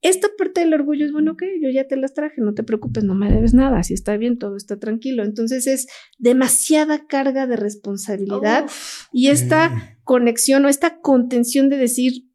[0.00, 3.02] esta parte del orgullo es bueno, que yo ya te las traje, no te preocupes,
[3.02, 5.24] no me debes nada, si está bien, todo está tranquilo.
[5.24, 8.66] Entonces es demasiada carga de responsabilidad
[9.12, 12.27] y esta conexión o esta contención de decir,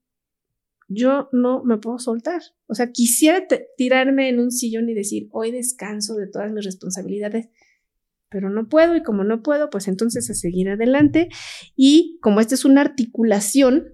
[0.94, 2.42] yo no me puedo soltar.
[2.68, 3.46] O sea, quisiera
[3.78, 7.50] tirarme en un sillón y decir, hoy descanso de todas mis responsabilidades,
[8.30, 11.30] pero no puedo y como no puedo, pues entonces a seguir adelante.
[11.76, 13.94] Y como esta es una articulación,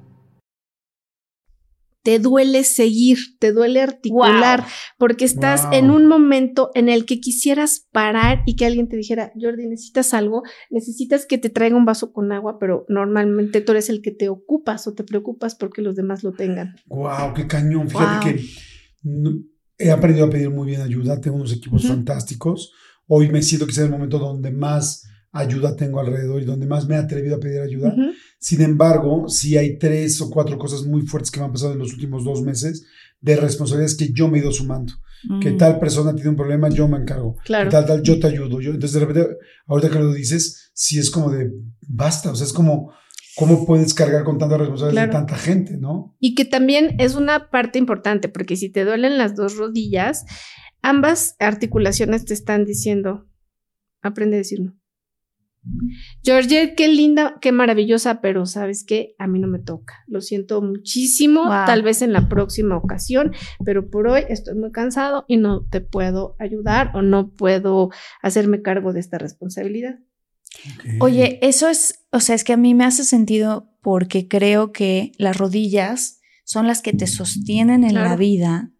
[2.03, 4.69] te duele seguir, te duele articular, wow.
[4.97, 5.73] porque estás wow.
[5.73, 10.13] en un momento en el que quisieras parar y que alguien te dijera, Jordi, necesitas
[10.13, 14.11] algo, necesitas que te traiga un vaso con agua, pero normalmente tú eres el que
[14.11, 16.75] te ocupas o te preocupas porque los demás lo tengan.
[16.87, 17.33] ¡Wow!
[17.35, 17.89] ¡Qué cañón!
[17.89, 18.23] Fíjate wow.
[18.23, 18.45] que
[19.03, 19.31] no,
[19.77, 21.89] he aprendido a pedir muy bien ayuda, tengo unos equipos uh -huh.
[21.89, 22.71] fantásticos.
[23.07, 26.87] Hoy me siento que es el momento donde más ayuda tengo alrededor y donde más
[26.87, 27.93] me he atrevido a pedir ayuda.
[27.95, 28.13] Uh -huh.
[28.39, 31.79] Sin embargo, sí hay tres o cuatro cosas muy fuertes que me han pasado en
[31.79, 32.85] los últimos dos meses
[33.21, 34.93] de responsabilidades que yo me he ido sumando.
[35.23, 35.39] Mm.
[35.39, 37.37] Que tal persona tiene un problema, yo me encargo.
[37.45, 37.69] Claro.
[37.69, 38.59] Que tal, tal, yo te ayudo.
[38.59, 41.51] Yo, entonces, de repente, ahorita que lo dices, sí es como de
[41.87, 42.31] basta.
[42.31, 42.91] O sea, es como,
[43.35, 45.11] ¿cómo puedes cargar con tanta responsabilidad claro.
[45.11, 46.15] de tanta gente, no?
[46.19, 50.25] Y que también es una parte importante, porque si te duelen las dos rodillas,
[50.81, 53.27] ambas articulaciones te están diciendo,
[54.01, 54.80] aprende a decir no.
[56.23, 60.03] Georgette, qué linda, qué maravillosa, pero sabes qué, a mí no me toca.
[60.07, 63.31] Lo siento muchísimo, tal vez en la próxima ocasión,
[63.63, 67.89] pero por hoy estoy muy cansado y no te puedo ayudar o no puedo
[68.21, 69.99] hacerme cargo de esta responsabilidad.
[70.99, 75.11] Oye, eso es, o sea, es que a mí me hace sentido porque creo que
[75.17, 78.71] las rodillas son las que te sostienen en la vida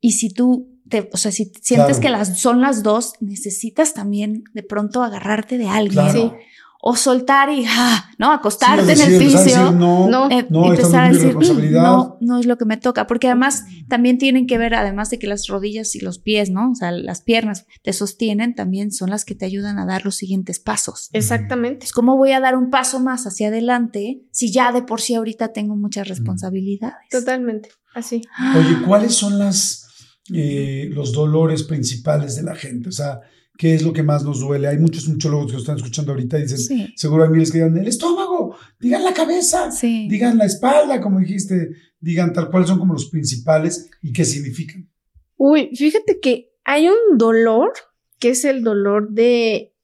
[0.00, 0.77] y si tú
[1.12, 5.68] o sea, si sientes que las, son las dos, necesitas también de pronto agarrarte de
[5.68, 6.32] alguien.
[6.80, 8.30] O soltar y, ah, ¿no?
[8.30, 9.72] Acostarte en el piso.
[9.72, 11.34] no, no, eh, empezar a decir,
[11.72, 13.08] no, no es lo que me toca.
[13.08, 16.70] Porque además también tienen que ver, además de que las rodillas y los pies, ¿no?
[16.70, 20.14] O sea, las piernas te sostienen, también son las que te ayudan a dar los
[20.14, 21.10] siguientes pasos.
[21.12, 21.84] Exactamente.
[21.84, 25.16] Es como voy a dar un paso más hacia adelante si ya de por sí
[25.16, 27.08] ahorita tengo muchas responsabilidades.
[27.10, 28.22] Totalmente, así.
[28.56, 29.87] Oye, ¿cuáles son las
[30.34, 32.88] eh, los dolores principales de la gente.
[32.88, 33.20] O sea,
[33.56, 34.68] ¿qué es lo que más nos duele?
[34.68, 37.88] Hay muchos muchólogos que están escuchando ahorita y dicen, seguro hay miles que digan el
[37.88, 43.10] estómago, digan la cabeza, digan la espalda, como dijiste, digan tal cual son como los
[43.10, 44.88] principales y qué significan.
[45.36, 47.72] Uy, fíjate que hay un dolor
[48.18, 49.74] que es el dolor de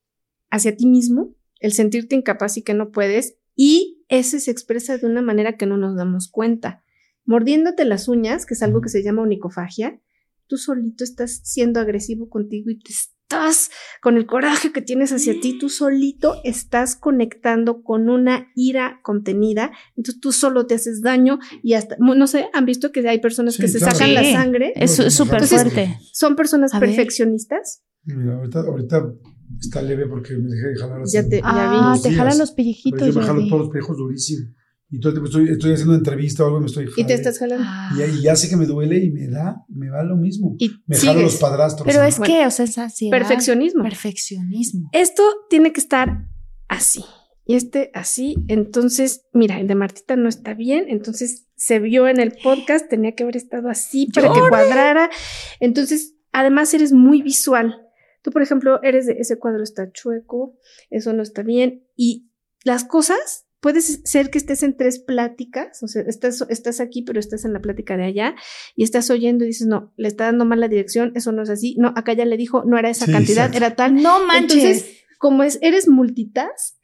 [0.51, 5.07] hacia ti mismo, el sentirte incapaz y que no puedes, y ese se expresa de
[5.07, 6.85] una manera que no nos damos cuenta.
[7.25, 10.01] Mordiéndote las uñas, que es algo que se llama onicofagia,
[10.47, 15.41] tú solito estás siendo agresivo contigo y te estás con el coraje que tienes hacia
[15.41, 21.39] ti, tú solito estás conectando con una ira contenida, entonces tú solo te haces daño
[21.63, 24.73] y hasta, no sé, han visto que hay personas que se sacan la sangre.
[24.77, 25.99] Es súper fuerte.
[26.13, 27.83] Son personas perfeccionistas.
[28.05, 29.15] Mira, ahorita, ahorita
[29.61, 31.17] está leve porque me dejé de jalar así.
[31.17, 33.09] Ya te, ah, te jalan los pellejitos.
[33.09, 34.51] Yo me jalo todos los pellejos durísimo.
[34.95, 37.41] Y todo estoy, estoy haciendo una entrevista o algo y me estoy Y te estás
[37.41, 37.67] jalando.
[37.97, 40.55] Y, ya sé que me duele y me da, me va lo mismo.
[40.61, 41.85] Y me jalo los padrastros.
[41.85, 43.11] Pero es que, o sea, es así.
[43.11, 43.83] Perfeccionismo.
[43.83, 44.91] Perfeccionismo.
[44.93, 46.29] Esto tiene que estar
[46.69, 47.05] así.
[47.45, 48.37] Y este así.
[48.47, 50.85] Entonces, mira, el de Martita no está bien.
[50.87, 55.11] Entonces se vio en el podcast, tenía que haber estado así para que cuadrara.
[55.59, 57.81] Entonces, además eres muy visual.
[58.23, 60.57] Tú, por ejemplo, eres de ese cuadro está chueco,
[60.89, 61.85] eso no está bien.
[61.97, 62.31] Y
[62.63, 67.19] las cosas Puede ser que estés en tres pláticas, o sea, estás, estás aquí, pero
[67.19, 68.35] estás en la plática de allá
[68.77, 71.49] y estás oyendo y dices, no, le está dando mal la dirección, eso no es
[71.49, 73.95] así, no, acá ya le dijo, no era esa cantidad, era tal.
[73.95, 74.59] No manches.
[74.59, 76.77] Entonces, como es, eres multitask,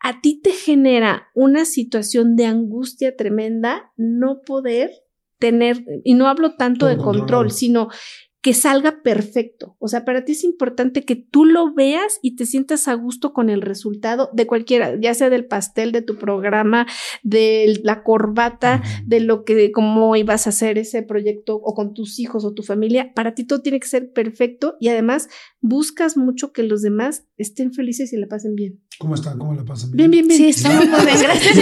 [0.00, 4.92] a ti te genera una situación de angustia tremenda no poder
[5.38, 7.90] tener, y no hablo tanto de control, sino
[8.46, 9.74] que salga perfecto.
[9.80, 13.32] O sea, para ti es importante que tú lo veas y te sientas a gusto
[13.32, 16.86] con el resultado de cualquiera, ya sea del pastel, de tu programa,
[17.24, 22.20] de la corbata, de lo que, cómo ibas a hacer ese proyecto o con tus
[22.20, 23.10] hijos o tu familia.
[23.16, 25.28] Para ti todo tiene que ser perfecto y además
[25.68, 28.80] buscas mucho que los demás estén felices y la pasen bien.
[28.98, 29.38] ¿Cómo están?
[29.38, 30.10] ¿Cómo la pasan bien?
[30.10, 30.54] Bien, bien, bien.
[30.54, 31.56] Sí, estamos muy bien, gracias.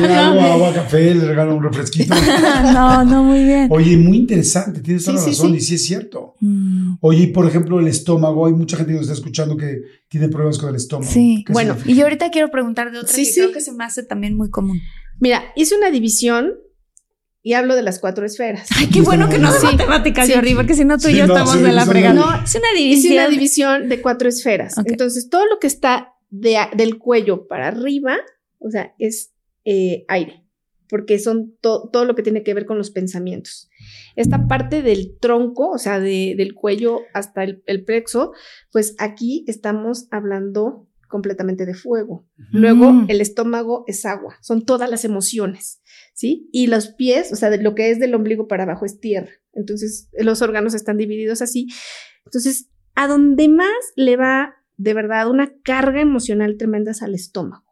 [0.00, 2.14] Le hago agua, café, le regalo un refresquito.
[2.72, 3.68] no, no, muy bien.
[3.70, 6.34] Oye, muy interesante, tienes toda la razón y sí es cierto.
[6.40, 6.94] Mm.
[7.00, 10.58] Oye, por ejemplo, el estómago, hay mucha gente que nos está escuchando que tiene problemas
[10.58, 11.10] con el estómago.
[11.10, 14.02] Sí, bueno, y yo ahorita quiero preguntar de otra que creo que se me hace
[14.02, 14.80] también muy común.
[15.18, 16.54] Mira, hice una división
[17.44, 18.68] y hablo de las cuatro esferas.
[18.76, 21.60] Ay, qué bueno que no de matemáticas, Jordi, porque si no tú y yo estamos
[21.60, 22.14] de la fregada.
[22.14, 23.12] No, es una división.
[23.12, 24.74] Es una división de cuatro esferas.
[24.84, 28.16] Entonces, todo lo que está de, del cuello para arriba,
[28.58, 29.32] o sea, es
[29.64, 30.44] eh, aire
[30.88, 33.68] porque son todo lo que tiene que ver con los pensamientos.
[34.14, 38.32] Esta parte del tronco, o sea, del cuello hasta el, plexo,
[38.70, 42.26] pues aquí estamos hablando completamente de fuego.
[42.52, 43.06] Luego mm.
[43.08, 45.80] el estómago es agua, son todas las emociones,
[46.14, 46.48] ¿sí?
[46.52, 49.30] Y los pies, o sea, de lo que es del ombligo para abajo es tierra.
[49.52, 51.68] Entonces, los órganos están divididos así.
[52.24, 57.64] Entonces, a donde más le va de verdad una carga emocional tremenda es al estómago.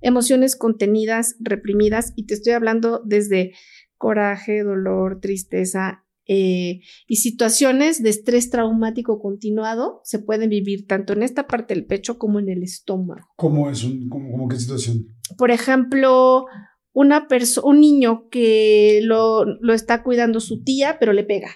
[0.00, 3.52] Emociones contenidas, reprimidas, y te estoy hablando desde
[3.98, 11.24] coraje, dolor, tristeza eh, y situaciones de estrés traumático continuado se pueden vivir tanto en
[11.24, 13.26] esta parte del pecho como en el estómago.
[13.36, 13.82] ¿Cómo es?
[13.82, 15.08] Un, cómo, qué situación?
[15.36, 16.46] Por ejemplo,
[16.92, 17.26] una
[17.62, 21.50] un niño que lo, lo está cuidando su tía, pero le pega.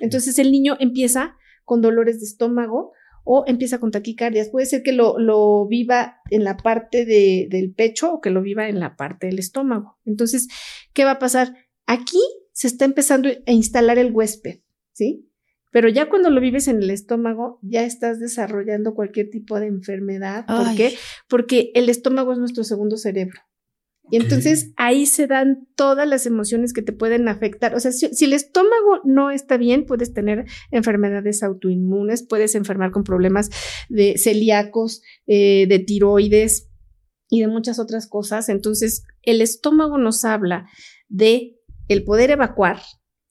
[0.00, 2.92] Entonces el niño empieza con dolores de estómago,
[3.30, 4.48] o empieza con taquicardias.
[4.48, 8.80] Puede ser que lo, viva en la parte del pecho o que lo viva en
[8.80, 9.98] la parte del estómago.
[10.06, 10.48] Entonces,
[10.94, 11.54] ¿qué va a pasar?
[11.84, 14.60] Aquí se está empezando a instalar el huésped,
[14.94, 15.28] ¿sí?
[15.70, 20.46] Pero ya cuando lo vives en el estómago, ya estás desarrollando cualquier tipo de enfermedad.
[20.46, 20.96] ¿Por qué?
[21.28, 23.42] Porque el estómago es nuestro segundo cerebro.
[24.10, 27.74] Y entonces ahí se dan todas las emociones que te pueden afectar.
[27.74, 33.04] O sea, si, el estómago no está bien, puedes tener enfermedades autoinmunes, puedes enfermar con
[33.04, 33.50] problemas
[33.88, 36.68] de celíacos, eh, de tiroides
[37.28, 38.48] y de muchas otras cosas.
[38.48, 40.68] Entonces, el estómago nos habla
[41.08, 41.56] de
[41.88, 42.80] el poder evacuar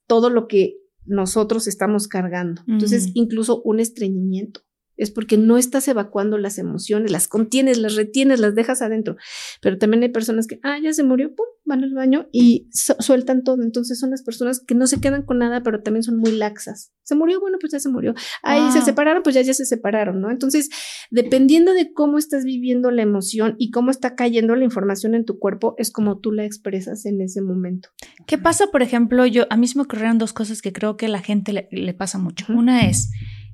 [0.08, 2.62] todo lo que nosotros estamos cargando.
[2.68, 3.12] Entonces, mm.
[3.16, 4.67] incluso un estreñimiento
[4.98, 9.16] es porque no estás evacuando las emociones, las contienes, las retienes, las dejas adentro.
[9.62, 13.44] Pero también hay personas que, ah, ya se murió, pum, van al baño y sueltan
[13.44, 13.62] todo.
[13.62, 16.92] Entonces son las personas que no se quedan con nada, pero también son muy laxas.
[17.04, 18.14] Se murió, bueno, pues ya se murió.
[18.44, 20.32] Ahí se separaron, pues ya, ya se separaron, ¿no?
[20.32, 20.70] Entonces,
[21.12, 25.40] dependiendo de cómo estás viviendo la emoción y cómo está cayendo la información en tu
[25.40, 27.90] cuerpo, es como tú la expresas en ese momento.
[28.26, 31.06] ¿Qué pasa, por ejemplo, yo, a mí se me ocurrieron dos cosas que creo que
[31.06, 32.46] a la gente le, le pasa mucho.
[32.50, 33.12] Una es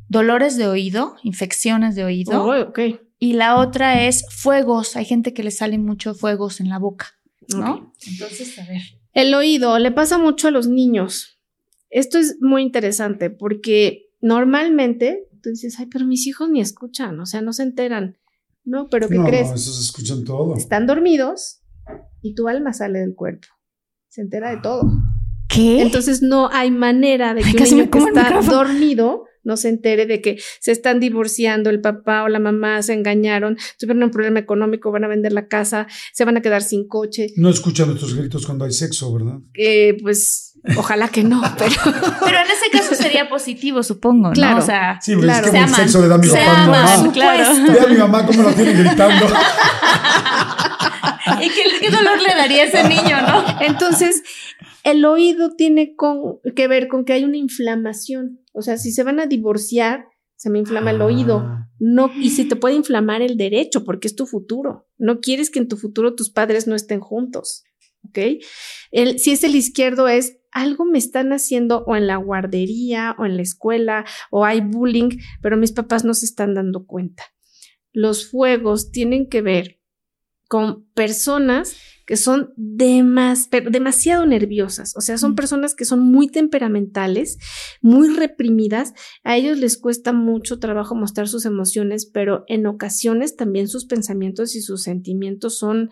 [0.08, 2.44] dolores de oído, infecciones de oído.
[2.44, 3.00] Oh, okay.
[3.20, 4.96] Y la otra es fuegos.
[4.96, 7.08] Hay gente que le salen mucho fuegos en la boca,
[7.56, 7.94] ¿no?
[8.06, 8.82] Entonces, a ver.
[9.13, 11.39] El oído le pasa mucho a los niños.
[11.89, 17.26] Esto es muy interesante porque normalmente tú dices, ay, pero mis hijos ni escuchan, o
[17.26, 18.18] sea, no se enteran.
[18.66, 19.50] No, pero ¿qué crees?
[19.50, 20.56] No, esos escuchan todo.
[20.56, 21.62] Están dormidos
[22.22, 23.48] y tu alma sale del cuerpo.
[24.08, 24.89] Se entera de todo.
[25.50, 25.82] ¿Qué?
[25.82, 30.21] Entonces no hay manera de que un niño que está dormido no se entere de
[30.21, 34.91] que se están divorciando, el papá o la mamá se engañaron, tuvieron un problema económico,
[34.91, 37.27] van a vender la casa, se van a quedar sin coche.
[37.36, 39.39] No escuchan nuestros gritos cuando hay sexo, ¿verdad?
[39.53, 41.75] Eh, pues ojalá que no, pero...
[42.23, 44.34] pero en ese caso sería positivo, supongo, ¿no?
[44.34, 45.45] Claro, o sea, sí, claro.
[45.45, 47.12] es que el sexo le da a mi papá mamá.
[47.13, 47.53] Claro.
[47.71, 49.27] Ve a mi mamá cómo la tiene gritando.
[51.41, 53.45] ¿Y qué, qué dolor le daría a ese niño, no?
[53.62, 54.23] Entonces,
[54.84, 55.96] el oído tiene
[56.56, 58.41] que ver con que hay una inflamación.
[58.52, 61.39] O sea, si se van a divorciar, se me inflama el oído.
[61.39, 61.69] Ah.
[61.80, 64.88] No, y si te puede inflamar el derecho, porque es tu futuro.
[64.98, 67.63] No quieres que en tu futuro tus padres no estén juntos.
[68.08, 68.19] ¿Ok?
[68.91, 73.26] El, si es el izquierdo, es algo me están haciendo o en la guardería o
[73.26, 77.24] en la escuela o hay bullying, pero mis papás no se están dando cuenta.
[77.93, 79.80] Los fuegos tienen que ver
[80.47, 81.75] con personas
[82.06, 87.38] que son demasiado nerviosas, o sea, son personas que son muy temperamentales,
[87.82, 93.69] muy reprimidas, a ellos les cuesta mucho trabajo mostrar sus emociones, pero en ocasiones también
[93.69, 95.91] sus pensamientos y sus sentimientos son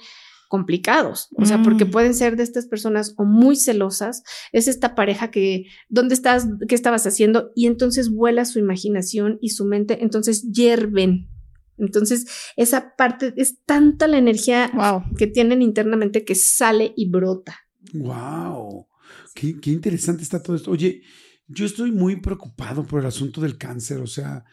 [0.49, 1.91] complicados, o sea, porque mm.
[1.91, 6.45] pueden ser de estas personas o muy celosas, es esta pareja que, ¿dónde estás?
[6.67, 7.51] ¿Qué estabas haciendo?
[7.55, 11.30] Y entonces vuela su imaginación y su mente, entonces hierven
[11.77, 14.71] entonces, esa parte es tanta la energía
[15.17, 17.57] que tienen internamente que sale y brota.
[17.93, 18.87] ¡Wow!
[19.33, 20.71] Qué, interesante está todo esto.
[20.71, 21.01] Oye,
[21.47, 24.43] yo estoy muy preocupado por el asunto del cáncer, o sea,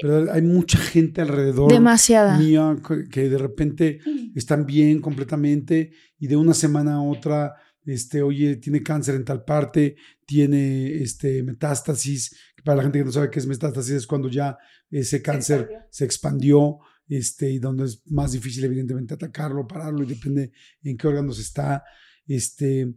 [0.00, 2.38] pero hay mucha gente alrededor Demasiada.
[2.38, 2.76] mía
[3.10, 3.98] que, de repente
[4.34, 9.44] están bien completamente y de una semana a otra este, oye, tiene cáncer en tal
[9.44, 12.36] parte, tiene este, metástasis.
[12.62, 14.58] Para la gente que no sabe qué es metástasis, es cuando ya
[14.90, 20.52] ese cáncer se expandió, este, y donde es más difícil, evidentemente, atacarlo, pararlo, y depende
[20.82, 21.82] en qué órganos está.
[22.26, 22.94] Este,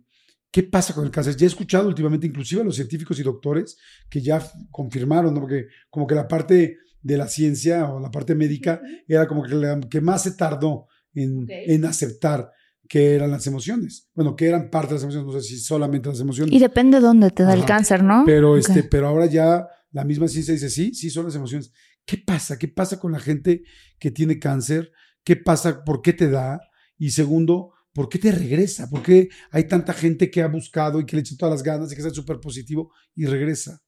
[0.52, 1.38] ¿Qué pasa con el cáncer?
[1.38, 3.78] Ya he escuchado últimamente, inclusive a los científicos y doctores,
[4.10, 5.40] que ya confirmaron, ¿no?
[5.40, 9.56] porque como que la parte de la ciencia o la parte médica era como que
[9.56, 12.52] la que más se tardó en, en aceptar
[12.88, 14.10] que eran las emociones.
[14.14, 16.54] Bueno, que eran parte de las emociones, no sé si solamente las emociones.
[16.54, 18.24] Y depende de dónde te da el cáncer, ¿no?
[18.26, 21.72] Pero, este, pero ahora ya la misma ciencia dice, sí, sí son las emociones.
[22.06, 22.58] ¿Qué pasa?
[22.58, 23.64] ¿Qué pasa con la gente
[24.00, 24.92] que tiene cáncer?
[25.24, 25.84] ¿Qué pasa?
[25.84, 26.60] ¿Por qué te da?
[26.98, 28.90] Y segundo, ¿por qué te regresa?
[28.90, 31.92] ¿Por qué hay tanta gente que ha buscado y que le echa todas las ganas
[31.92, 33.82] y que es súper positivo y regresa?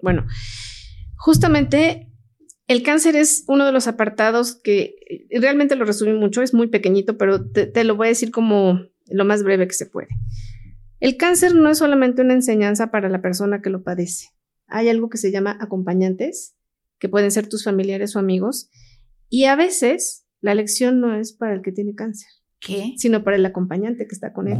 [0.00, 0.26] Bueno,
[1.16, 2.10] justamente
[2.66, 6.68] el cáncer es uno de los apartados que eh, realmente lo resumí mucho, es muy
[6.68, 10.08] pequeñito, pero te, lo voy a decir como lo más breve que se puede.
[11.00, 14.28] El cáncer no es solamente una enseñanza para la persona que lo padece.
[14.74, 16.56] Hay algo que se llama acompañantes,
[16.98, 18.70] que pueden ser tus familiares o amigos,
[19.28, 22.28] y a veces la lección no es para el que tiene cáncer.
[22.58, 22.94] ¿Qué?
[22.96, 24.58] Sino para el acompañante que está con él.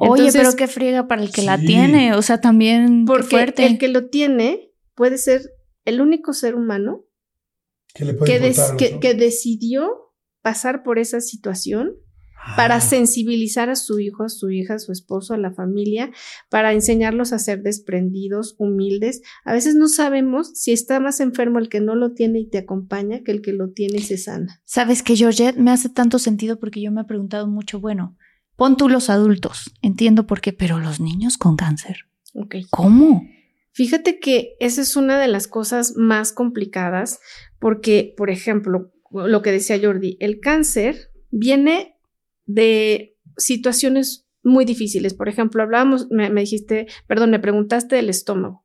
[0.00, 3.64] Oye, pero qué friega para el que la tiene, o sea, también porque fuerte.
[3.64, 5.42] el que lo tiene puede ser
[5.86, 7.06] el único ser humano
[7.94, 11.96] que, decidió pasar por esa situación
[12.54, 12.80] para ah.
[12.80, 16.10] sensibilizar a su hijo, a su hija, a su esposo, a la familia,
[16.50, 19.22] para enseñarlos a ser desprendidos, humildes.
[19.44, 22.58] A veces no sabemos si está más enfermo el que no lo tiene y te
[22.58, 24.60] acompaña que el que lo tiene y se sana.
[24.64, 28.16] Sabes que Georgette me hace tanto sentido porque yo me he preguntado mucho, bueno,
[28.56, 32.06] pon tú los adultos, entiendo por qué, pero los niños con cáncer.
[32.70, 33.22] ¿Cómo?
[33.72, 37.20] Fíjate que esa es una de las cosas más complicadas
[37.58, 41.95] porque, por ejemplo, lo que decía Jordi, el cáncer viene
[42.46, 45.14] de situaciones muy difíciles.
[45.14, 48.64] Por ejemplo, hablábamos, me, me dijiste, perdón, me preguntaste del estómago.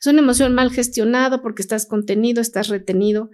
[0.00, 3.30] Es una emoción mal gestionada porque estás contenido, estás retenido.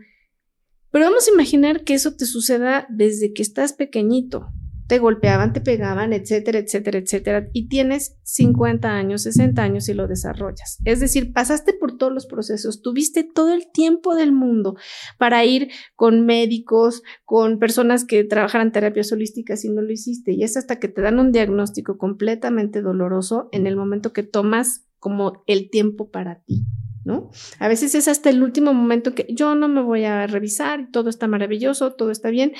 [0.90, 4.48] Pero vamos a imaginar que eso te suceda desde que estás pequeñito
[4.88, 10.08] te golpeaban, te pegaban, etcétera, etcétera, etcétera, y tienes 50 años, 60 años y lo
[10.08, 10.78] desarrollas.
[10.84, 14.76] Es decir, pasaste por todos los procesos, tuviste todo el tiempo del mundo
[15.18, 20.32] para ir con médicos, con personas que trabajaran terapias holísticas y no lo hiciste.
[20.32, 24.86] Y es hasta que te dan un diagnóstico completamente doloroso en el momento que tomas
[24.98, 26.64] como el tiempo para ti.
[27.04, 27.30] ¿No?
[27.58, 31.08] A veces es hasta el último momento que yo no me voy a revisar, todo
[31.08, 32.52] está maravilloso, todo está bien,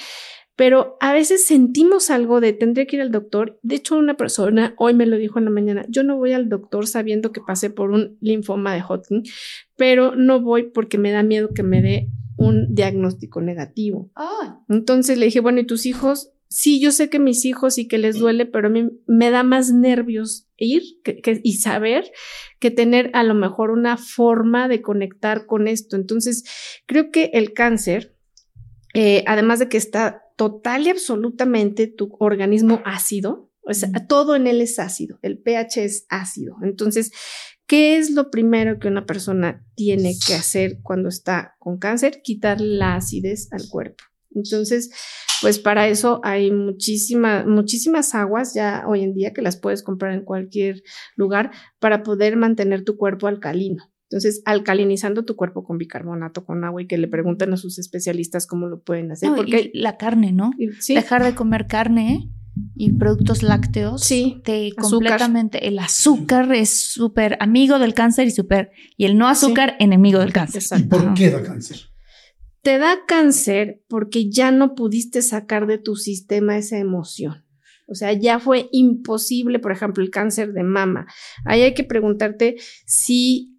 [0.59, 3.61] pero a veces sentimos algo de tendría que ir al doctor.
[3.63, 6.49] De hecho, una persona hoy me lo dijo en la mañana, yo no voy al
[6.49, 9.23] doctor sabiendo que pasé por un linfoma de Hodgkin,
[9.77, 14.11] pero no voy porque me da miedo que me dé un diagnóstico negativo.
[14.69, 16.33] Entonces le dije, bueno, ¿y tus hijos?
[16.49, 19.45] Sí, yo sé que mis hijos y que les duele, pero a mí me da
[19.45, 20.83] más nervios ir
[21.45, 22.11] y saber
[22.59, 25.95] que tener a lo mejor una forma de conectar con esto.
[25.95, 26.43] Entonces,
[26.87, 28.17] creo que el cáncer,
[28.93, 34.47] eh, además de que está total y absolutamente tu organismo ácido, o sea, todo en
[34.47, 36.57] él es ácido, el pH es ácido.
[36.63, 37.11] Entonces,
[37.67, 42.23] ¿qué es lo primero que una persona tiene que hacer cuando está con cáncer?
[42.23, 44.05] Quitar la acidez al cuerpo.
[44.31, 44.91] Entonces,
[45.43, 50.15] pues para eso hay muchísimas, muchísimas aguas ya hoy en día que las puedes comprar
[50.15, 50.85] en cualquier
[51.17, 53.93] lugar para poder mantener tu cuerpo alcalino.
[54.11, 58.47] Entonces, alcalinizando tu cuerpo con bicarbonato, con agua y que le pregunten a sus especialistas
[58.47, 59.31] cómo lo pueden hacer.
[59.37, 60.51] porque la carne, ¿no?
[60.89, 62.31] Dejar de comer carne
[62.75, 64.03] y productos lácteos.
[64.03, 64.41] Sí.
[64.45, 65.69] Te completamente.
[65.69, 68.71] El azúcar es súper amigo del cáncer y súper.
[68.97, 70.63] Y el no azúcar, enemigo del cáncer.
[70.79, 71.77] ¿Y por qué da cáncer?
[72.63, 77.45] Te da cáncer porque ya no pudiste sacar de tu sistema esa emoción.
[77.87, 81.07] O sea, ya fue imposible, por ejemplo, el cáncer de mama.
[81.45, 82.57] Ahí hay que preguntarte
[82.87, 83.58] si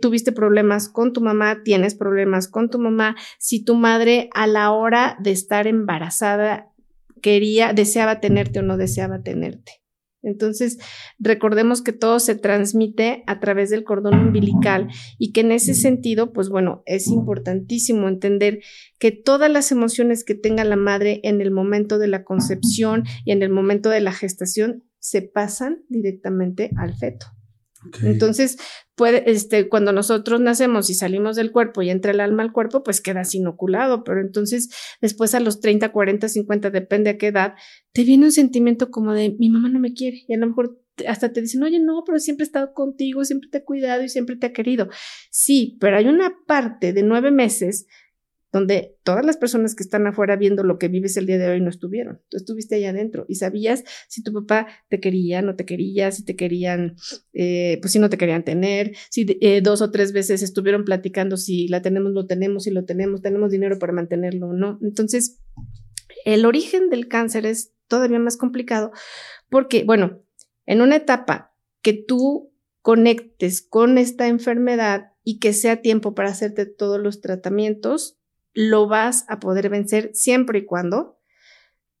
[0.00, 4.72] tuviste problemas con tu mamá, tienes problemas con tu mamá, si tu madre a la
[4.72, 6.70] hora de estar embarazada
[7.22, 9.80] quería, deseaba tenerte o no deseaba tenerte.
[10.22, 10.78] Entonces,
[11.18, 16.32] recordemos que todo se transmite a través del cordón umbilical y que en ese sentido,
[16.32, 18.60] pues bueno, es importantísimo entender
[18.98, 23.32] que todas las emociones que tenga la madre en el momento de la concepción y
[23.32, 27.26] en el momento de la gestación se pasan directamente al feto.
[28.02, 28.58] Entonces,
[28.94, 32.82] puede, este, cuando nosotros nacemos y salimos del cuerpo y entra el alma al cuerpo,
[32.82, 34.68] pues quedas inoculado, pero entonces
[35.00, 37.54] después a los 30, 40, 50, depende a qué edad,
[37.92, 40.78] te viene un sentimiento como de mi mamá no me quiere y a lo mejor
[41.08, 44.10] hasta te dicen, oye, no, pero siempre he estado contigo, siempre te he cuidado y
[44.10, 44.88] siempre te ha querido.
[45.30, 47.86] Sí, pero hay una parte de nueve meses
[48.52, 51.60] donde todas las personas que están afuera viendo lo que vives el día de hoy
[51.60, 52.20] no estuvieron.
[52.28, 56.24] Tú estuviste allá adentro y sabías si tu papá te quería, no te quería, si
[56.24, 56.96] te querían,
[57.32, 61.36] eh, pues si no te querían tener, si eh, dos o tres veces estuvieron platicando
[61.36, 64.78] si la tenemos, lo tenemos, si lo tenemos, tenemos dinero para mantenerlo o no.
[64.82, 65.40] Entonces,
[66.24, 68.92] el origen del cáncer es todavía más complicado
[69.48, 70.22] porque, bueno,
[70.66, 76.66] en una etapa que tú conectes con esta enfermedad y que sea tiempo para hacerte
[76.66, 78.19] todos los tratamientos,
[78.52, 81.18] lo vas a poder vencer siempre y cuando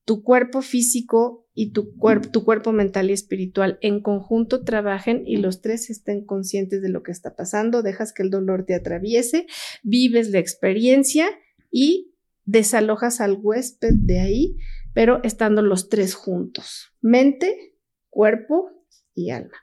[0.04, 1.94] tu cuerpo físico y tu,
[2.32, 7.02] tu cuerpo mental y espiritual en conjunto trabajen y los tres estén conscientes de lo
[7.02, 9.46] que está pasando, dejas que el dolor te atraviese,
[9.82, 11.28] vives la experiencia
[11.70, 14.56] y desalojas al huésped de ahí,
[14.94, 17.76] pero estando los tres juntos, mente,
[18.08, 18.70] cuerpo
[19.14, 19.58] y alma.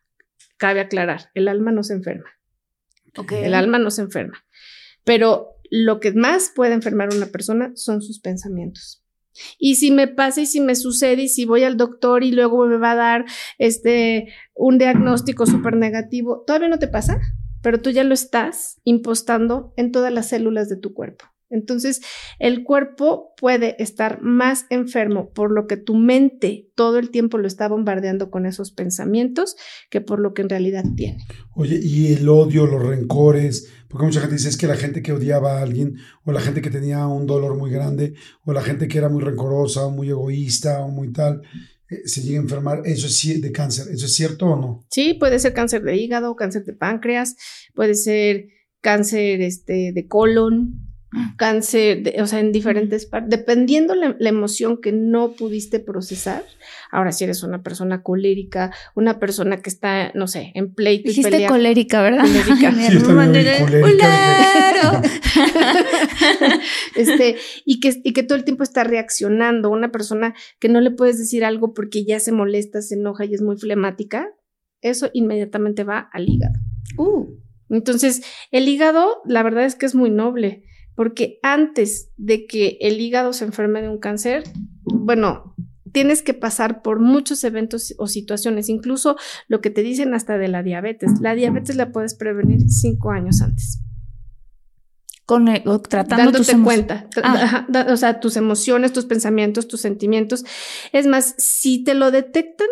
[0.58, 2.30] Cabe aclarar, el alma no se enferma.
[3.32, 4.46] El alma no se enferma.
[5.04, 9.04] Pero lo que más puede enfermar a una persona son sus pensamientos.
[9.60, 12.66] Y si me pasa y si me sucede y si voy al doctor y luego
[12.66, 13.26] me va a dar
[13.58, 17.20] este un diagnóstico súper negativo, todavía no te pasa,
[17.62, 21.26] pero tú ya lo estás impostando en todas las células de tu cuerpo.
[21.50, 22.02] Entonces,
[22.40, 27.48] el cuerpo puede estar más enfermo por lo que tu mente todo el tiempo lo
[27.48, 29.56] está bombardeando con esos pensamientos
[29.90, 31.20] que por lo que en realidad tiene.
[31.56, 35.14] Oye, y el odio, los rencores, porque mucha gente dice es que la gente que
[35.14, 38.88] odiaba a alguien, o la gente que tenía un dolor muy grande, o la gente
[38.88, 41.42] que era muy rencorosa, o muy egoísta, o muy tal,
[41.90, 44.86] eh, se llega a enfermar, eso es de cáncer, ¿eso es cierto o no?
[44.92, 47.36] Sí, puede ser cáncer de hígado, cáncer de páncreas,
[47.74, 48.48] puede ser
[48.82, 50.87] cáncer este, de colon,
[51.38, 56.44] cáncer, o sea, en diferentes partes, dependiendo la, la, emoción que no pudiste procesar.
[56.92, 61.32] Ahora, si eres una persona colérica, una persona que está, no sé, en pleito Dijiste
[61.32, 61.50] pelea.
[61.50, 62.26] colérica, ¿verdad?
[62.26, 62.74] Colérica.
[65.28, 65.42] Sí,
[66.96, 67.36] este,
[67.66, 69.70] y que, y que todo el tiempo está reaccionando.
[69.70, 73.34] Una persona que no le puedes decir algo porque ya se molesta, se enoja y
[73.34, 74.30] es muy flemática,
[74.82, 76.56] eso inmediatamente va al hígado.
[76.98, 77.28] Uh.
[77.70, 80.64] Entonces, el hígado, la verdad es que es muy noble,
[80.98, 84.44] porque antes de que el hígado se enferme de un cáncer,
[84.84, 85.56] bueno,
[85.92, 89.16] tienes que pasar por muchos eventos o situaciones, incluso
[89.48, 91.12] lo que te dicen hasta de la diabetes.
[91.22, 93.80] La diabetes la puedes prevenir cinco años antes.
[95.28, 97.68] Con, o tratando tus Dándote emo- cuenta, Ah.
[97.92, 100.46] o sea, tus emociones, tus pensamientos, tus sentimientos.
[100.94, 102.68] Es más, si te lo detectan,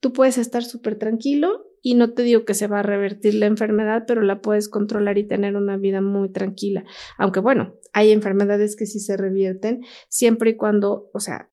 [0.00, 3.46] tú puedes estar súper tranquilo y no te digo que se va a revertir la
[3.46, 6.84] enfermedad, pero la puedes controlar y tener una vida muy tranquila.
[7.16, 11.50] Aunque bueno, hay enfermedades que sí se revierten siempre y cuando, o sea,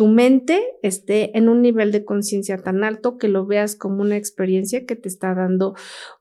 [0.00, 4.16] Tu mente esté en un nivel de conciencia tan alto que lo veas como una
[4.16, 5.74] experiencia que te está dando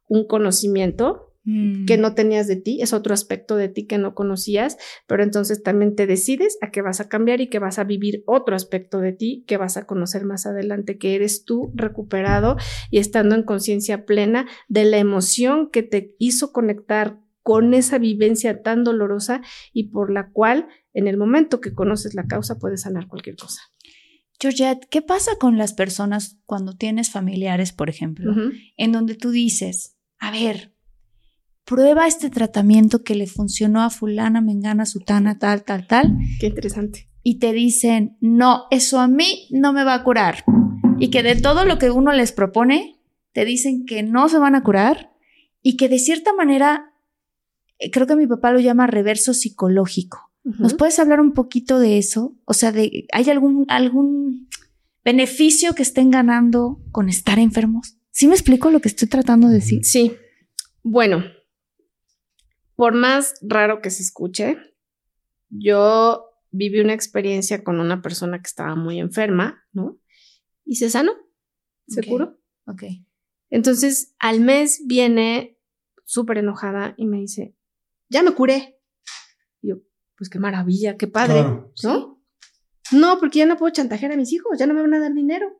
[0.09, 1.85] un conocimiento Mm.
[1.85, 4.77] que no tenías de ti, es otro aspecto de ti que no conocías,
[5.07, 8.23] pero entonces también te decides a que vas a cambiar y que vas a vivir
[8.25, 12.57] otro aspecto de ti que vas a conocer más adelante, que eres tú recuperado
[12.91, 18.61] y estando en conciencia plena de la emoción que te hizo conectar con esa vivencia
[18.61, 23.07] tan dolorosa y por la cual en el momento que conoces la causa puedes sanar
[23.07, 23.61] cualquier cosa.
[24.39, 28.33] Georgette, ¿qué pasa con las personas cuando tienes familiares, por ejemplo,
[28.77, 30.73] en donde tú dices, a ver,
[31.65, 37.09] prueba este tratamiento que le funcionó a fulana, mengana, sutana, tal, tal, tal, Qué interesante.
[37.21, 40.45] y te dicen, no, eso a mí no me va a curar.
[40.99, 42.99] Y que de todo lo que uno les propone,
[43.33, 45.11] te dicen que no se van a curar
[45.61, 46.93] y que de cierta manera,
[47.77, 50.28] eh, creo que mi papá lo llama reverso psicológico.
[50.57, 52.35] ¿Nos puedes hablar un poquito de eso?
[52.45, 54.49] O sea, de, ¿hay algún, algún
[55.03, 57.97] beneficio que estén ganando con estar enfermos?
[58.09, 59.85] ¿Sí me explico lo que estoy tratando de decir?
[59.85, 60.15] Sí.
[60.81, 61.23] Bueno,
[62.75, 64.57] por más raro que se escuche,
[65.49, 69.99] yo viví una experiencia con una persona que estaba muy enferma, ¿no?
[70.65, 71.11] Y se sanó,
[71.87, 72.39] se curó.
[72.65, 72.83] Ok.
[73.49, 75.57] Entonces, al mes viene
[76.05, 77.55] súper enojada y me dice,
[78.09, 78.78] ya me curé.
[80.19, 81.71] Pues qué maravilla, qué padre, Claro.
[81.83, 82.19] ¿no?
[82.91, 85.13] No, porque ya no puedo chantajear a mis hijos, ya no me van a dar
[85.13, 85.59] dinero.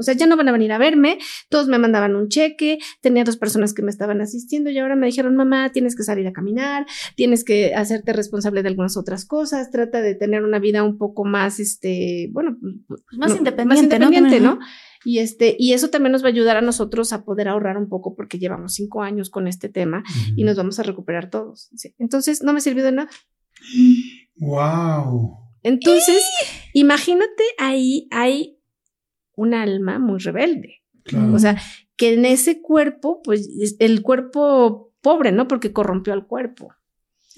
[0.00, 1.18] O sea, ya no van a venir a verme,
[1.50, 5.06] todos me mandaban un cheque, tenía dos personas que me estaban asistiendo y ahora me
[5.06, 9.70] dijeron, mamá, tienes que salir a caminar, tienes que hacerte responsable de algunas otras cosas,
[9.70, 12.56] trata de tener una vida un poco más, este, bueno,
[12.88, 14.54] pues, Más no, independiente, más independiente, ¿no?
[14.54, 14.60] ¿no?
[15.04, 17.90] Y este, y eso también nos va a ayudar a nosotros a poder ahorrar un
[17.90, 20.02] poco porque llevamos cinco años con este tema
[20.34, 21.68] y nos vamos a recuperar todos.
[21.76, 21.94] Sí.
[21.98, 23.10] Entonces, no me sirvió de nada.
[24.36, 25.38] Wow.
[25.62, 26.24] Entonces,
[26.72, 28.58] imagínate ahí hay
[29.34, 30.82] un alma muy rebelde.
[31.04, 31.34] Claro.
[31.34, 31.60] O sea,
[31.96, 35.48] que en ese cuerpo, pues es el cuerpo pobre, ¿no?
[35.48, 36.74] Porque corrompió al cuerpo,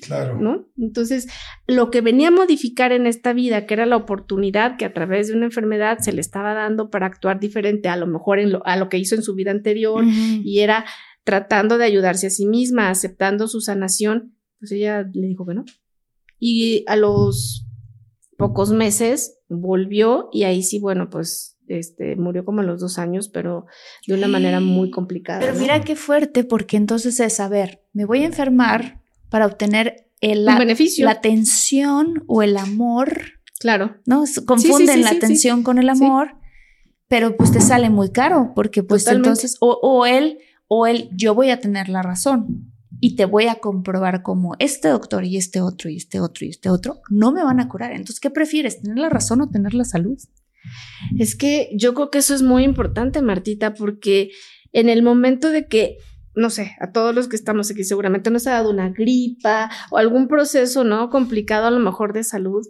[0.03, 0.39] claro.
[0.39, 0.69] ¿no?
[0.77, 1.29] Entonces,
[1.67, 5.29] lo que venía a modificar en esta vida, que era la oportunidad que a través
[5.29, 8.67] de una enfermedad se le estaba dando para actuar diferente a lo mejor en lo,
[8.67, 10.85] a lo que hizo en su vida anterior, y era
[11.25, 15.65] tratando de ayudarse a sí misma, aceptando su sanación, pues ella le dijo que no.
[16.45, 17.69] Y a los
[18.37, 23.29] pocos meses volvió y ahí sí, bueno, pues este murió como a los dos años,
[23.29, 23.67] pero
[24.09, 25.39] de una manera muy complicada.
[25.39, 25.61] Pero ¿no?
[25.61, 30.45] mira qué fuerte, porque entonces es, a ver, me voy a enfermar para obtener el,
[30.45, 31.05] la, beneficio.
[31.05, 33.99] la atención o el amor, Claro.
[34.05, 34.25] ¿no?
[34.45, 36.35] Confunden sí, la sí, atención con el amor,
[37.07, 39.29] pero pues te sale muy caro, porque pues Totalmente.
[39.29, 42.72] entonces, o, o él, o él, yo voy a tener la razón.
[43.05, 46.51] Y te voy a comprobar como este doctor y este otro y este otro y
[46.51, 47.91] este otro no me van a curar.
[47.91, 48.81] Entonces, ¿qué prefieres?
[48.81, 50.17] ¿Tener la razón o tener la salud?
[51.19, 54.31] Es que yo creo que eso es muy importante, Martita, porque
[54.71, 55.97] en el momento de que,
[56.37, 59.99] no sé, a todos los que estamos aquí seguramente nos ha dado una gripa o
[59.99, 61.11] algún proceso, ¿no?
[61.11, 62.65] Complicado a lo mejor de salud.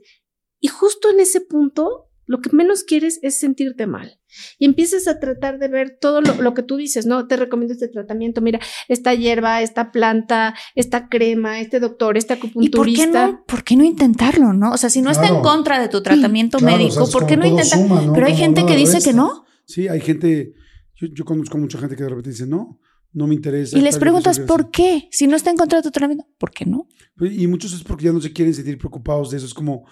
[0.61, 4.19] Y justo en ese punto lo que menos quieres es sentirte mal.
[4.59, 7.27] Y empiezas a tratar de ver todo lo, que tú dices, ¿no?
[7.27, 8.59] Te recomiendo este tratamiento, mira,
[8.89, 13.03] esta hierba, esta planta, esta crema, este doctor, este acupunturista.
[13.03, 14.73] ¿Y por qué no, por qué no intentarlo, no?
[14.73, 17.81] O sea, si no está en contra de tu tratamiento médico, ¿por qué no intentar?
[18.15, 19.45] Pero hay gente que dice que no.
[19.67, 20.55] Sí, hay gente,
[20.95, 22.81] yo, yo conozco mucha gente que de repente dice, no,
[23.13, 23.77] no me interesa.
[23.77, 25.09] Y les preguntas, ¿por qué?
[25.11, 26.89] Si no está en contra de tu tratamiento, ¿por qué no?
[27.17, 29.47] Pues, y muchos es porque ya no se quieren sentir preocupados de eso.
[29.47, 29.85] Es como,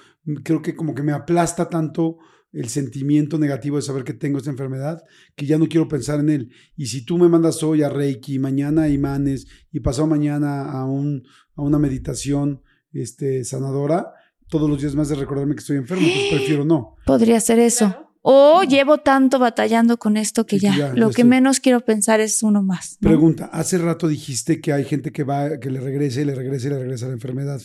[0.43, 2.19] creo que como que me aplasta tanto
[2.53, 5.05] el sentimiento negativo de saber que tengo esta enfermedad
[5.37, 6.53] que ya no quiero pensar en él.
[6.77, 10.85] Y si tú me mandas hoy a Reiki, mañana a imanes y pasado mañana a,
[10.85, 11.23] un,
[11.55, 12.63] a una meditación
[12.93, 14.13] este, sanadora,
[14.49, 16.97] todos los días más de recordarme que estoy enfermo, pues prefiero no.
[17.07, 18.10] Podría ser eso.
[18.23, 22.63] O llevo tanto batallando con esto que, ya, lo que menos quiero pensar es uno
[22.63, 22.99] más.
[23.01, 26.79] Pregunta, hace rato dijiste que hay gente que va, que le regrese, le regrese, le
[26.79, 27.63] regresa la enfermedad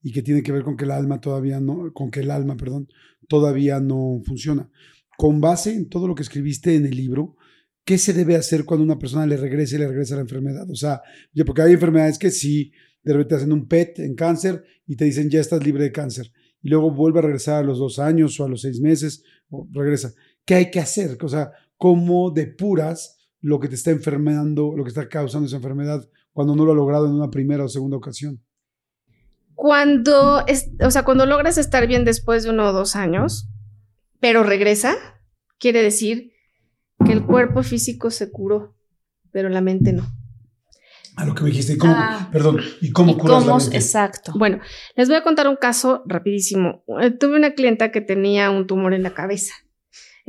[0.00, 2.56] y que tiene que ver con que el alma todavía no, con que el alma,
[2.56, 2.88] perdón,
[3.28, 4.70] todavía no funciona.
[5.16, 7.36] Con base en todo lo que escribiste en el libro,
[7.84, 10.70] ¿qué se debe hacer cuando una persona le regrese, le regresa la enfermedad?
[10.70, 11.02] O sea,
[11.44, 12.70] porque hay enfermedades que sí,
[13.02, 16.30] de repente hacen un PET en cáncer y te dicen ya estás libre de cáncer
[16.62, 19.22] y luego vuelve a regresar a los dos años o a los seis meses,
[19.72, 20.12] regresa.
[20.44, 21.16] ¿Qué hay que hacer?
[21.22, 26.08] O sea, ¿cómo depuras lo que te está enfermando, lo que está causando esa enfermedad
[26.32, 28.42] cuando no lo ha logrado en una primera o segunda ocasión?
[29.54, 33.48] Cuando, es, o sea, cuando logras estar bien después de uno o dos años,
[34.20, 34.96] pero regresa,
[35.58, 36.32] quiere decir
[37.04, 38.76] que el cuerpo físico se curó,
[39.32, 40.17] pero la mente no.
[41.18, 42.28] A lo que me dijiste, ¿y cómo, ah.
[42.30, 43.76] perdón, ¿y cómo curas la mente?
[43.76, 44.32] Exacto.
[44.36, 44.60] Bueno,
[44.94, 46.84] les voy a contar un caso rapidísimo.
[47.00, 49.52] Eh, tuve una clienta que tenía un tumor en la cabeza.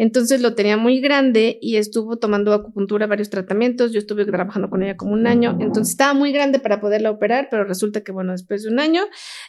[0.01, 3.91] Entonces lo tenía muy grande y estuvo tomando acupuntura, varios tratamientos.
[3.91, 5.57] Yo estuve trabajando con ella como un año.
[5.59, 9.01] Entonces estaba muy grande para poderla operar, pero resulta que, bueno, después de un año,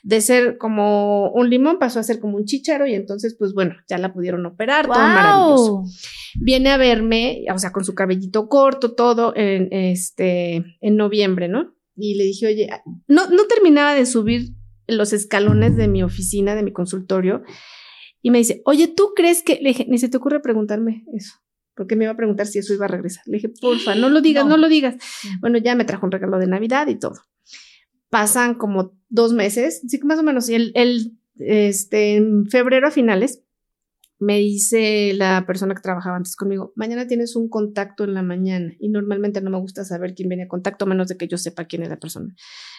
[0.02, 3.76] de ser como un limón, pasó a ser como un chícharo y entonces, pues bueno,
[3.88, 5.84] ya la pudieron operar, todo maravilloso.
[6.40, 11.76] Viene a verme, o sea, con su cabellito corto, todo, en, este, en noviembre, ¿no?
[11.94, 12.68] Y le dije, oye,
[13.06, 14.48] no, no terminaba de subir
[14.88, 17.44] los escalones de mi oficina, de mi consultorio
[18.22, 19.56] y me dice, oye, ¿tú crees que?
[19.60, 21.34] Le dije, ni se te ocurre preguntarme eso.
[21.74, 23.22] Porque me iba a preguntar si eso iba a regresar.
[23.26, 24.96] Le dije, porfa, no lo digas, no, lo digas.
[25.40, 27.14] Bueno, ya me trajo un regalo de Navidad y todo.
[28.10, 30.48] Pasan como dos meses, sí, más o menos.
[30.48, 33.42] Y el, el, este, en febrero a finales,
[34.20, 38.74] me dice la persona que trabajaba antes conmigo, mañana tienes un contacto en la mañana
[38.78, 41.64] y normalmente no me gusta saber quién viene a contacto menos de que yo sepa
[41.64, 42.34] quién es la persona.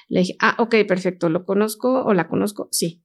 [0.07, 2.69] Le dije, ah, ok, perfecto, ¿lo conozco o la conozco?
[2.71, 3.03] Sí.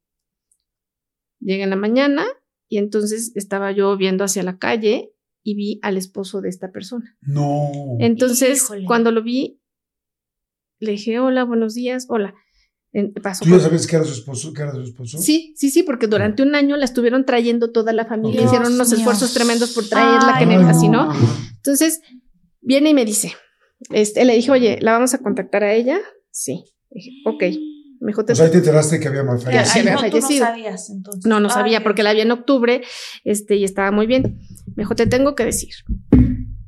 [1.46, 2.26] Llegué en la mañana
[2.68, 5.12] y entonces estaba yo viendo hacia la calle
[5.44, 7.16] y vi al esposo de esta persona.
[7.20, 7.70] No.
[8.00, 9.60] Entonces, cuando lo vi,
[10.80, 12.34] le dije, hola, buenos días, hola.
[13.22, 14.52] Pasó ¿Tú ya sabes que era su esposo?
[14.52, 15.18] Que era su esposo?
[15.18, 18.90] Sí, sí, sí, porque durante un año la estuvieron trayendo toda la familia, hicieron unos
[18.90, 21.12] esfuerzos tremendos por traerla, que así, ¿no?
[21.54, 22.00] Entonces,
[22.60, 23.34] viene y me dice,
[23.90, 26.00] este, le dije, oye, ¿la vamos a contactar a ella?
[26.32, 26.64] Sí.
[26.90, 27.44] dije, ok.
[28.00, 28.34] Me dijo, te...
[28.34, 29.92] te enteraste que había mal fallecido.
[29.92, 31.26] no, no sabías entonces.
[31.26, 32.82] No, no sabía porque la vi en octubre
[33.24, 34.40] este, y estaba muy bien.
[34.74, 35.74] Me dijo, te tengo que decir.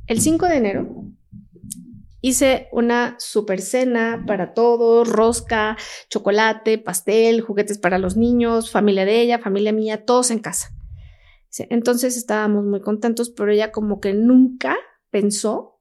[0.06, 1.04] El 5 de enero
[2.20, 5.76] hice una super cena para todos, rosca,
[6.08, 10.70] chocolate, pastel, juguetes para los niños, familia de ella, familia mía, todos en casa.
[11.70, 14.76] Entonces estábamos muy contentos, pero ella como que nunca
[15.10, 15.80] pensó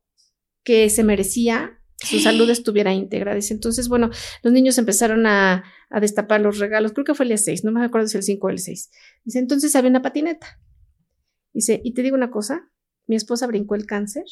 [0.63, 3.35] que se merecía su salud estuviera íntegra.
[3.35, 4.09] Dice, entonces, bueno,
[4.43, 5.63] los niños empezaron a,
[6.01, 8.47] destapar los regalos, creo que fue el día 6, no me acuerdo si el 5
[8.47, 8.91] o el 6.
[9.23, 10.59] Dice, entonces había una patineta.
[11.53, 12.69] Dice, y te digo una cosa,
[13.07, 14.25] mi esposa brincó el cáncer,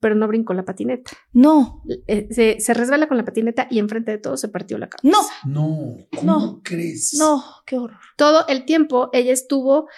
[0.00, 1.12] pero no brincó la patineta.
[1.32, 1.82] No.
[2.06, 5.18] Eh, se, se, resbala con la patineta y enfrente de todo se partió la cabeza.
[5.44, 5.50] No.
[5.50, 5.96] No.
[6.16, 6.60] ¿Cómo no.
[6.62, 7.14] crees?
[7.18, 8.00] No, qué horror.
[8.16, 9.88] Todo el tiempo ella estuvo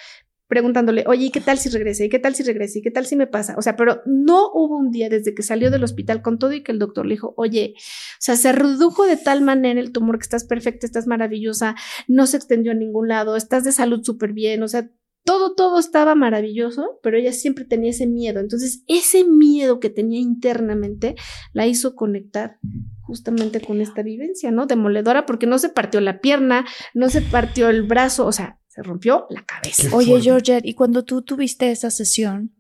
[0.52, 2.04] preguntándole, oye, ¿y qué tal si regrese?
[2.04, 2.80] ¿Y qué tal si regrese?
[2.80, 3.54] ¿Y qué tal si me pasa?
[3.56, 6.62] O sea, pero no hubo un día desde que salió del hospital con todo y
[6.62, 7.80] que el doctor le dijo, oye, o
[8.18, 11.74] sea, se redujo de tal manera el tumor que estás perfecta, estás maravillosa,
[12.06, 14.90] no se extendió a ningún lado, estás de salud súper bien, o sea,
[15.24, 18.38] todo, todo estaba maravilloso, pero ella siempre tenía ese miedo.
[18.38, 21.14] Entonces, ese miedo que tenía internamente
[21.54, 22.58] la hizo conectar
[23.00, 24.66] justamente con esta vivencia, ¿no?
[24.66, 28.82] Demoledora, porque no se partió la pierna, no se partió el brazo, o sea, se
[28.82, 29.94] rompió la cabeza.
[29.94, 32.54] Oye, Georgette, y cuando tú tuviste esa sesión,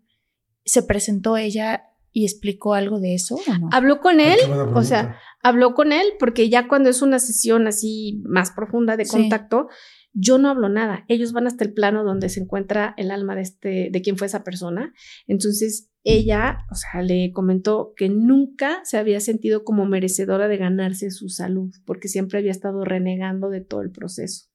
[0.64, 3.70] se presentó ella y explicó algo de eso o no?
[3.72, 4.38] Habló con él,
[4.74, 9.06] o sea, habló con él porque ya cuando es una sesión así más profunda de
[9.06, 9.12] Sí.
[9.12, 9.68] contacto,
[10.12, 11.06] yo no hablo nada.
[11.08, 14.26] Ellos van hasta el plano donde se encuentra el alma de este, de quién fue
[14.26, 14.92] esa persona.
[15.26, 21.10] Entonces ella, o sea, le comentó que nunca se había sentido como merecedora de ganarse
[21.10, 24.48] su salud, porque siempre había estado renegando de todo el proceso,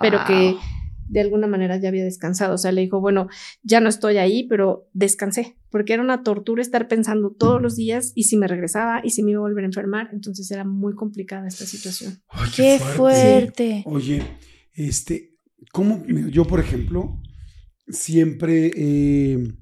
[0.00, 0.56] pero que
[1.08, 2.54] de alguna manera ya había descansado.
[2.54, 3.28] O sea, le dijo, bueno,
[3.62, 8.12] ya no estoy ahí, pero descansé, porque era una tortura estar pensando todos los días
[8.14, 10.10] y si me regresaba y si me iba a volver a enfermar.
[10.12, 12.20] Entonces era muy complicada esta situación.
[12.28, 13.82] Ay, Qué fuerte.
[13.86, 14.22] Oye,
[14.72, 15.36] este,
[15.72, 16.04] ¿cómo?
[16.06, 17.20] Yo, por ejemplo,
[17.88, 19.52] siempre, eh,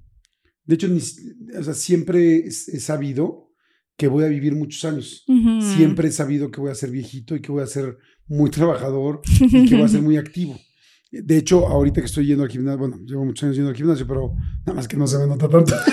[0.65, 3.44] de hecho, ni o sea, siempre he he sabido
[3.97, 5.25] que voy a vivir muchos años.
[5.29, 5.63] Ujú.
[5.77, 9.21] Siempre he sabido que voy a ser viejito y que voy a ser muy trabajador
[9.41, 10.59] y que voy a ser muy activo.
[11.13, 14.05] De hecho, ahorita que estoy yendo al gimnasio, bueno, llevo muchos años yendo al gimnasio,
[14.07, 14.35] pero
[14.67, 15.73] nada más que no se me nota tanto.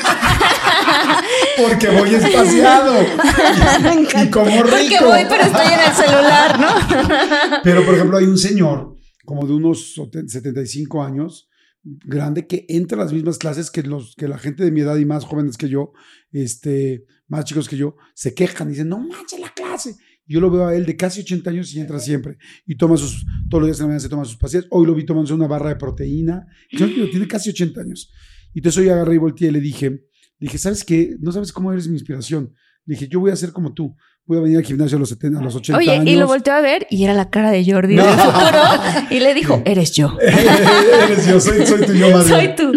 [1.58, 2.94] Porque voy espaciado.
[3.04, 4.70] y, y como rico.
[4.72, 7.60] Porque voy, pero estoy en el celular, ¿no?
[7.64, 8.96] Pero, por ejemplo, hay un señor
[9.26, 11.50] como de unos sote- 75 años,
[11.84, 14.98] grande, que entra a las mismas clases que, los, que la gente de mi edad
[14.98, 15.92] y más jóvenes que yo,
[16.32, 19.96] este, más chicos que yo, se quejan y dicen, no manches la clase.
[20.28, 22.38] Yo lo veo a él de casi 80 años y entra siempre.
[22.66, 24.68] Y toma sus, todos los días de la mañana se toma sus pastillas.
[24.70, 26.46] Hoy lo vi tomándose una barra de proteína.
[26.72, 28.12] Yo tiene casi 80 años.
[28.54, 30.02] Y entonces hoy agarré y volteé y le dije,
[30.40, 31.16] dije, ¿sabes qué?
[31.22, 32.54] No sabes cómo eres mi inspiración.
[32.86, 33.96] Le dije, yo voy a ser como tú.
[34.26, 36.08] Voy a venir al gimnasio a los, 70, a los 80 Oye, años.
[36.08, 38.06] y lo volteó a ver y era la cara de Jordi No.
[38.06, 38.62] del futuro.
[39.12, 40.18] Y le dijo, eres yo.
[40.22, 42.74] Eres yo, soy, soy tu yo más Soy tú.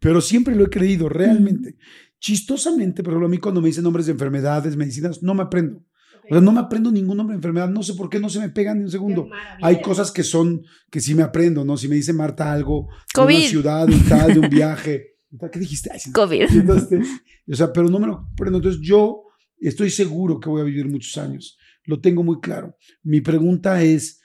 [0.00, 1.76] Pero siempre lo he creído, realmente.
[2.20, 5.82] Chistosamente, por ejemplo, a mí cuando me dicen nombres de enfermedades, medicinas, no me aprendo.
[6.30, 7.68] O sea, no me aprendo ningún nombre de enfermedad.
[7.68, 9.28] No sé por qué no se me pegan ni un segundo.
[9.62, 11.76] Hay cosas que son, que sí me aprendo, ¿no?
[11.76, 13.36] Si me dice Marta algo, de COVID.
[13.36, 15.16] una ciudad, de un tal, de un viaje.
[15.52, 15.90] ¿Qué dijiste?
[15.92, 16.00] Ay.
[16.12, 16.46] COVID.
[16.50, 17.08] Entonces,
[17.50, 18.58] o sea, pero no me lo aprendo.
[18.58, 19.24] Entonces yo
[19.58, 21.58] estoy seguro que voy a vivir muchos años.
[21.84, 22.76] Lo tengo muy claro.
[23.02, 24.19] Mi pregunta es,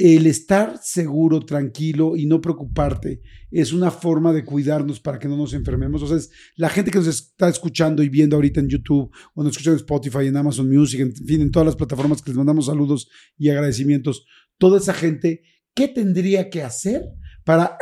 [0.00, 3.20] el estar seguro, tranquilo y no preocuparte
[3.50, 6.02] es una forma de cuidarnos para que no nos enfermemos.
[6.02, 9.42] O sea, es la gente que nos está escuchando y viendo ahorita en YouTube o
[9.42, 12.38] nos escuchan en Spotify, en Amazon Music, en fin, en todas las plataformas que les
[12.38, 14.24] mandamos saludos y agradecimientos.
[14.56, 15.42] Toda esa gente,
[15.74, 17.02] ¿qué tendría que hacer
[17.44, 17.76] para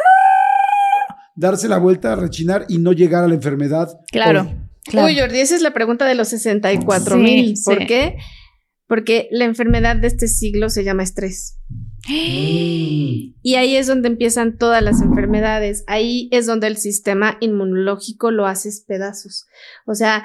[1.36, 3.96] darse la vuelta, rechinar y no llegar a la enfermedad?
[4.10, 4.40] Claro.
[4.40, 4.56] hoy?
[4.82, 5.06] claro.
[5.06, 7.56] Uy, Jordi, esa es la pregunta de los 64 mil.
[7.56, 7.86] Sí, ¿Por sí.
[7.86, 8.16] qué?
[8.88, 11.60] Porque la enfermedad de este siglo se llama estrés.
[12.11, 15.84] Y ahí es donde empiezan todas las enfermedades.
[15.86, 19.46] Ahí es donde el sistema inmunológico lo haces pedazos.
[19.86, 20.24] O sea,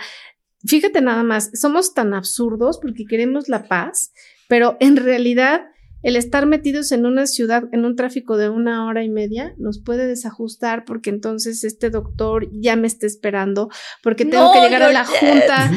[0.65, 4.13] fíjate nada más, somos tan absurdos porque queremos la paz,
[4.47, 5.61] pero en realidad
[6.03, 9.81] el estar metidos en una ciudad, en un tráfico de una hora y media, nos
[9.81, 13.69] puede desajustar porque entonces este doctor ya me está esperando,
[14.03, 15.71] porque tengo No, que llegar a la junta.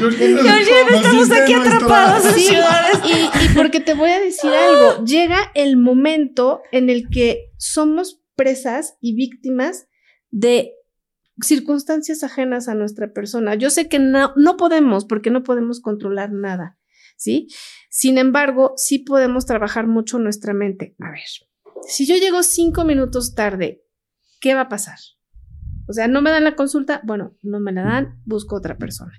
[0.92, 5.76] Estamos aquí atrapados en Sí, y, y porque te voy a decir algo, llega el
[5.76, 9.86] momento en el que somos presas y víctimas
[10.30, 10.72] de
[11.40, 13.54] circunstancias ajenas a nuestra persona.
[13.54, 16.78] Yo sé que no, no podemos, porque no podemos controlar nada,
[17.16, 17.48] ¿sí?
[17.90, 20.94] Sin embargo, sí podemos trabajar mucho nuestra mente.
[21.00, 21.20] A ver,
[21.88, 23.82] si yo llego cinco minutos tarde,
[24.40, 24.98] ¿qué va a pasar?
[25.88, 29.12] O sea, no me dan la consulta, bueno, no me la dan, busco otra persona.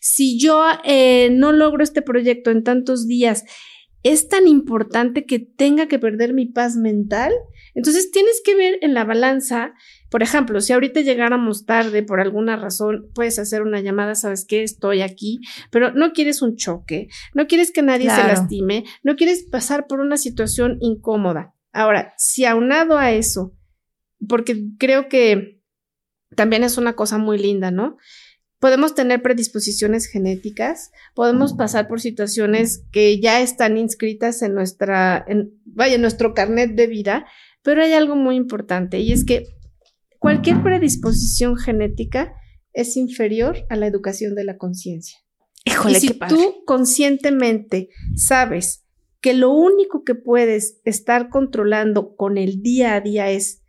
[0.00, 3.44] Si yo eh, no logro este proyecto en tantos días,
[4.02, 7.32] es tan importante que tenga que perder mi paz mental.
[7.78, 9.72] Entonces tienes que ver en la balanza,
[10.10, 14.64] por ejemplo, si ahorita llegáramos tarde por alguna razón, puedes hacer una llamada, sabes que
[14.64, 15.38] estoy aquí,
[15.70, 20.00] pero no quieres un choque, no quieres que nadie se lastime, no quieres pasar por
[20.00, 21.54] una situación incómoda.
[21.72, 23.54] Ahora, si aunado a eso,
[24.26, 25.62] porque creo que
[26.34, 27.96] también es una cosa muy linda, ¿no?
[28.58, 35.52] Podemos tener predisposiciones genéticas, podemos pasar por situaciones que ya están inscritas en nuestra, en,
[35.64, 37.24] vaya, en nuestro carnet de vida,
[37.68, 39.46] pero hay algo muy importante y es que
[40.18, 42.32] cualquier predisposición genética
[42.72, 45.18] es inferior a la educación de la conciencia.
[45.66, 46.34] Híjole, y si qué padre.
[46.34, 48.86] tú conscientemente sabes
[49.20, 53.60] que lo único que puedes estar controlando con el día a día es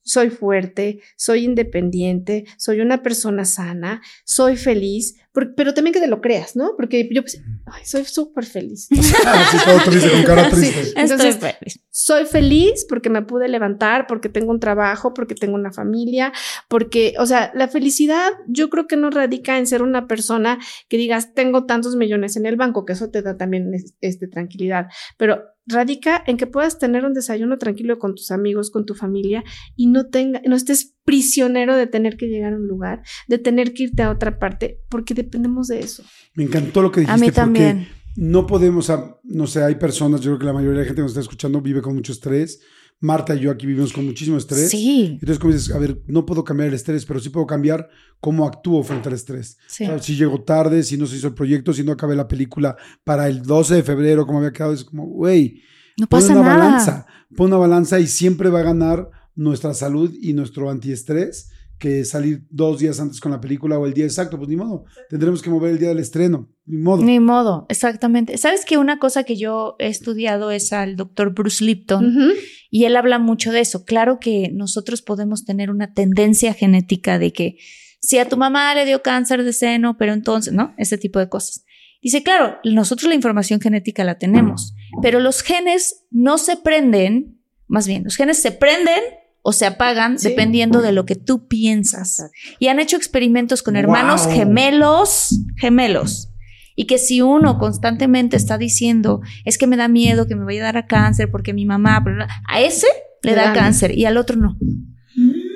[0.00, 6.08] soy fuerte, soy independiente, soy una persona sana, soy feliz, por- pero también que te
[6.08, 6.72] lo creas, ¿no?
[6.76, 7.22] Porque yo
[7.66, 8.88] ay, soy súper feliz.
[9.26, 10.66] Ah, sí, todo triste, con cara Sí.
[10.68, 11.80] Estoy Entonces, feliz.
[11.90, 16.32] soy feliz porque me pude levantar, porque tengo un trabajo, porque tengo una familia,
[16.68, 20.58] porque, o sea, la felicidad yo creo que no radica en ser una persona
[20.88, 24.86] que digas, tengo tantos millones en el banco, que eso te da también este, tranquilidad,
[25.16, 29.44] pero radica en que puedas tener un desayuno tranquilo con tus amigos, con tu familia
[29.76, 33.72] y no tenga, no estés prisionero de tener que llegar a un lugar, de tener
[33.72, 36.04] que irte a otra parte, porque dependemos de eso.
[36.34, 37.18] Me encantó lo que dijiste.
[37.18, 38.92] A mí también no podemos,
[39.24, 41.22] no sé, hay personas, yo creo que la mayoría de la gente que nos está
[41.22, 42.60] escuchando vive con mucho estrés.
[43.00, 44.68] Marta y yo aquí vivimos con muchísimo estrés.
[44.68, 45.12] Sí.
[45.14, 47.88] Entonces, como dices, a ver, no puedo cambiar el estrés, pero sí puedo cambiar
[48.20, 49.56] cómo actúo frente al estrés.
[49.66, 53.28] si llego tarde, si no se hizo el proyecto, si no acabé la película para
[53.28, 55.62] el 12 de febrero, como había quedado, es como, güey,
[55.96, 56.64] no pasa pon una nada.
[56.64, 59.08] balanza, pon una balanza y siempre va a ganar
[59.38, 63.94] nuestra salud y nuestro antiestrés que salir dos días antes con la película o el
[63.94, 67.04] día exacto, pues ni modo, tendremos que mover el día del estreno, ni modo.
[67.04, 68.36] Ni modo, exactamente.
[68.36, 72.32] Sabes que una cosa que yo he estudiado es al doctor Bruce Lipton
[72.68, 73.84] y él habla mucho de eso.
[73.84, 77.58] Claro que nosotros podemos tener una tendencia genética de que
[78.00, 80.74] si a tu mamá le dio cáncer de seno, pero entonces, ¿no?
[80.78, 81.64] Ese tipo de cosas.
[82.02, 87.86] Dice, claro, nosotros la información genética la tenemos, pero los genes no se prenden, más
[87.86, 89.00] bien, los genes se prenden
[89.42, 92.30] o se apagan dependiendo de lo que tú piensas.
[92.58, 96.30] Y han hecho experimentos con hermanos gemelos, gemelos.
[96.74, 100.60] Y que si uno constantemente está diciendo, es que me da miedo que me vaya
[100.60, 102.04] a dar a cáncer porque mi mamá,
[102.48, 102.86] a ese
[103.22, 104.56] le da cáncer y al otro no.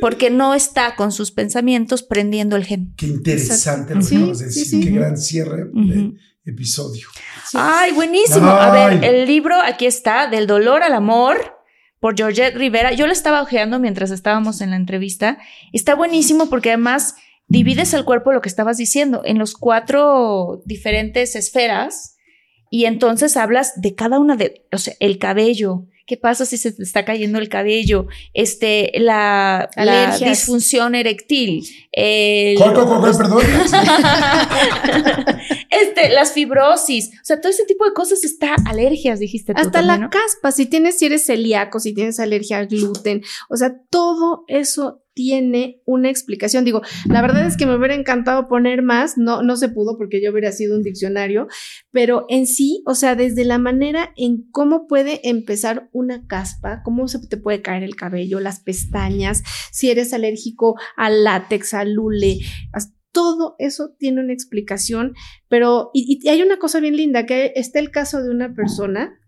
[0.01, 2.93] Porque no está con sus pensamientos prendiendo el gen.
[2.97, 4.83] Qué interesante lo que acabas de decir.
[4.83, 6.13] Qué gran cierre de
[6.45, 7.07] episodio.
[7.55, 8.49] Ay, buenísimo.
[8.49, 11.62] A ver, el libro aquí está, Del dolor al amor
[12.03, 12.93] por Georgette Rivera.
[12.93, 15.39] Yo lo estaba ojeando mientras estábamos en la entrevista.
[15.73, 17.15] Está buenísimo porque además
[17.47, 22.17] divides el cuerpo, lo que estabas diciendo, en los cuatro diferentes esferas
[22.71, 26.73] y entonces hablas de cada una de, o sea, el cabello, ¿Qué pasa si se
[26.73, 28.07] te está cayendo el cabello?
[28.35, 31.65] Este, la, la disfunción erectil.
[31.93, 32.59] El...
[32.59, 33.43] perdón.
[35.73, 37.11] este, las fibrosis.
[37.15, 39.61] O sea, todo ese tipo de cosas está alergias, dijiste tú.
[39.61, 43.23] Hasta la caspa, si tienes, si eres celíaco, si tienes alergia al gluten.
[43.49, 46.65] O sea, todo eso tiene una explicación.
[46.65, 50.23] Digo, la verdad es que me hubiera encantado poner más, no, no se pudo porque
[50.23, 51.49] yo hubiera sido un diccionario,
[51.91, 57.09] pero en sí, o sea, desde la manera en cómo puede empezar una caspa, cómo
[57.09, 62.39] se te puede caer el cabello, las pestañas, si eres alérgico al látex, al lule,
[63.13, 65.15] todo eso tiene una explicación,
[65.49, 69.19] pero y, y hay una cosa bien linda, que está el caso de una persona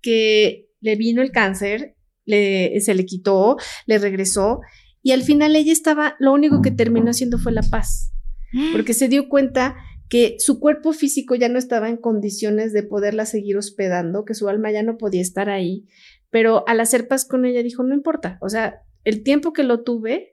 [0.00, 4.60] que le vino el cáncer, le, se le quitó, le regresó
[5.02, 8.12] y al final ella estaba, lo único que terminó haciendo fue la paz,
[8.72, 9.76] porque se dio cuenta
[10.08, 14.48] que su cuerpo físico ya no estaba en condiciones de poderla seguir hospedando, que su
[14.48, 15.86] alma ya no podía estar ahí,
[16.30, 19.82] pero al hacer paz con ella dijo, no importa, o sea, el tiempo que lo
[19.82, 20.31] tuve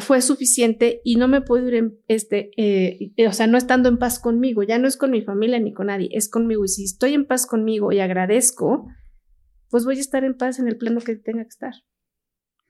[0.00, 3.98] fue suficiente y no me puedo ir en este, eh, o sea, no estando en
[3.98, 6.84] paz conmigo, ya no es con mi familia ni con nadie, es conmigo y si
[6.84, 8.86] estoy en paz conmigo y agradezco,
[9.68, 11.74] pues voy a estar en paz en el plano que tenga que estar.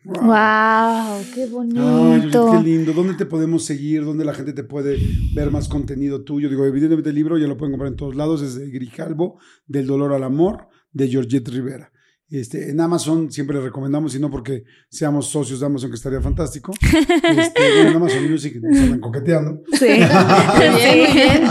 [0.05, 1.23] Wow.
[1.33, 2.51] qué bonito.
[2.53, 2.93] qué lindo.
[2.93, 4.05] ¿Dónde te podemos seguir?
[4.05, 4.99] ¿Dónde la gente te puede
[5.35, 6.49] ver más contenido tuyo?
[6.49, 9.87] Digo, evidentemente el libro ya lo pueden comprar en todos lados, es de Grijalvo, del
[9.87, 11.93] dolor al amor, de Georgette Rivera.
[12.33, 16.21] Este, en Amazon siempre le recomendamos, y no porque seamos socios de Amazon, que estaría
[16.21, 16.73] fantástico.
[17.23, 19.63] Este, en Amazon Music nos andan coqueteando.
[19.73, 19.87] Sí.
[19.87, 21.45] bien.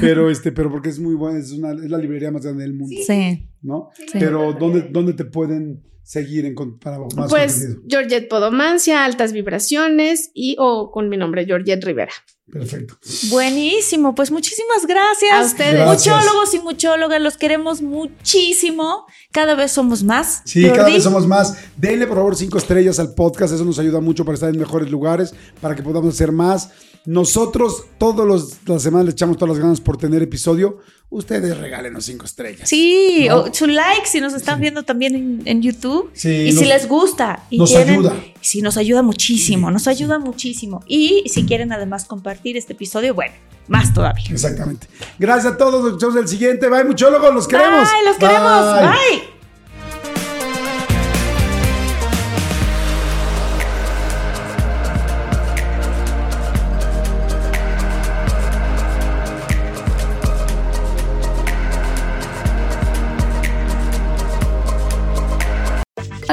[0.00, 2.74] Pero, este, pero porque es muy buena, es, una, es la librería más grande del
[2.74, 2.96] mundo.
[3.06, 3.48] Sí.
[3.62, 3.90] ¿No?
[4.12, 10.56] Pero, ¿dónde, ¿dónde te pueden seguir en, para más pues, Georgette Podomancia, Altas Vibraciones y
[10.58, 12.12] o con mi nombre, Georgette Rivera.
[12.52, 12.98] Perfecto.
[13.28, 15.32] Buenísimo, pues muchísimas gracias.
[15.32, 15.86] A ustedes.
[15.86, 19.06] Muchólogos y muchólogas, los queremos muchísimo.
[19.30, 20.42] Cada vez somos más.
[20.44, 21.56] Sí, cada vez somos más.
[21.76, 24.90] Denle por favor cinco estrellas al podcast, eso nos ayuda mucho para estar en mejores
[24.90, 26.70] lugares, para que podamos hacer más.
[27.06, 30.78] Nosotros todas las semanas le echamos todas las ganas por tener episodio.
[31.08, 32.68] Ustedes regálenos cinco estrellas.
[32.68, 36.10] Sí, o su like si nos están viendo también en, YouTube.
[36.12, 37.44] Sí, y si les gusta.
[37.50, 38.14] Y nos ayuda.
[38.40, 40.84] Sí, nos ayuda muchísimo, nos ayuda muchísimo.
[40.86, 43.34] Y si quieren además compartir este episodio, bueno,
[43.68, 44.24] más todavía.
[44.30, 44.86] Exactamente.
[45.18, 46.68] Gracias a todos, nos vemos el siguiente.
[46.68, 47.88] Bye, muchólogos, los queremos.
[47.88, 48.80] Bye, los queremos.
[48.80, 49.40] Bye.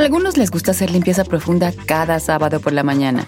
[0.08, 3.28] algunos les gusta hacer limpieza profunda cada sábado por la mañana.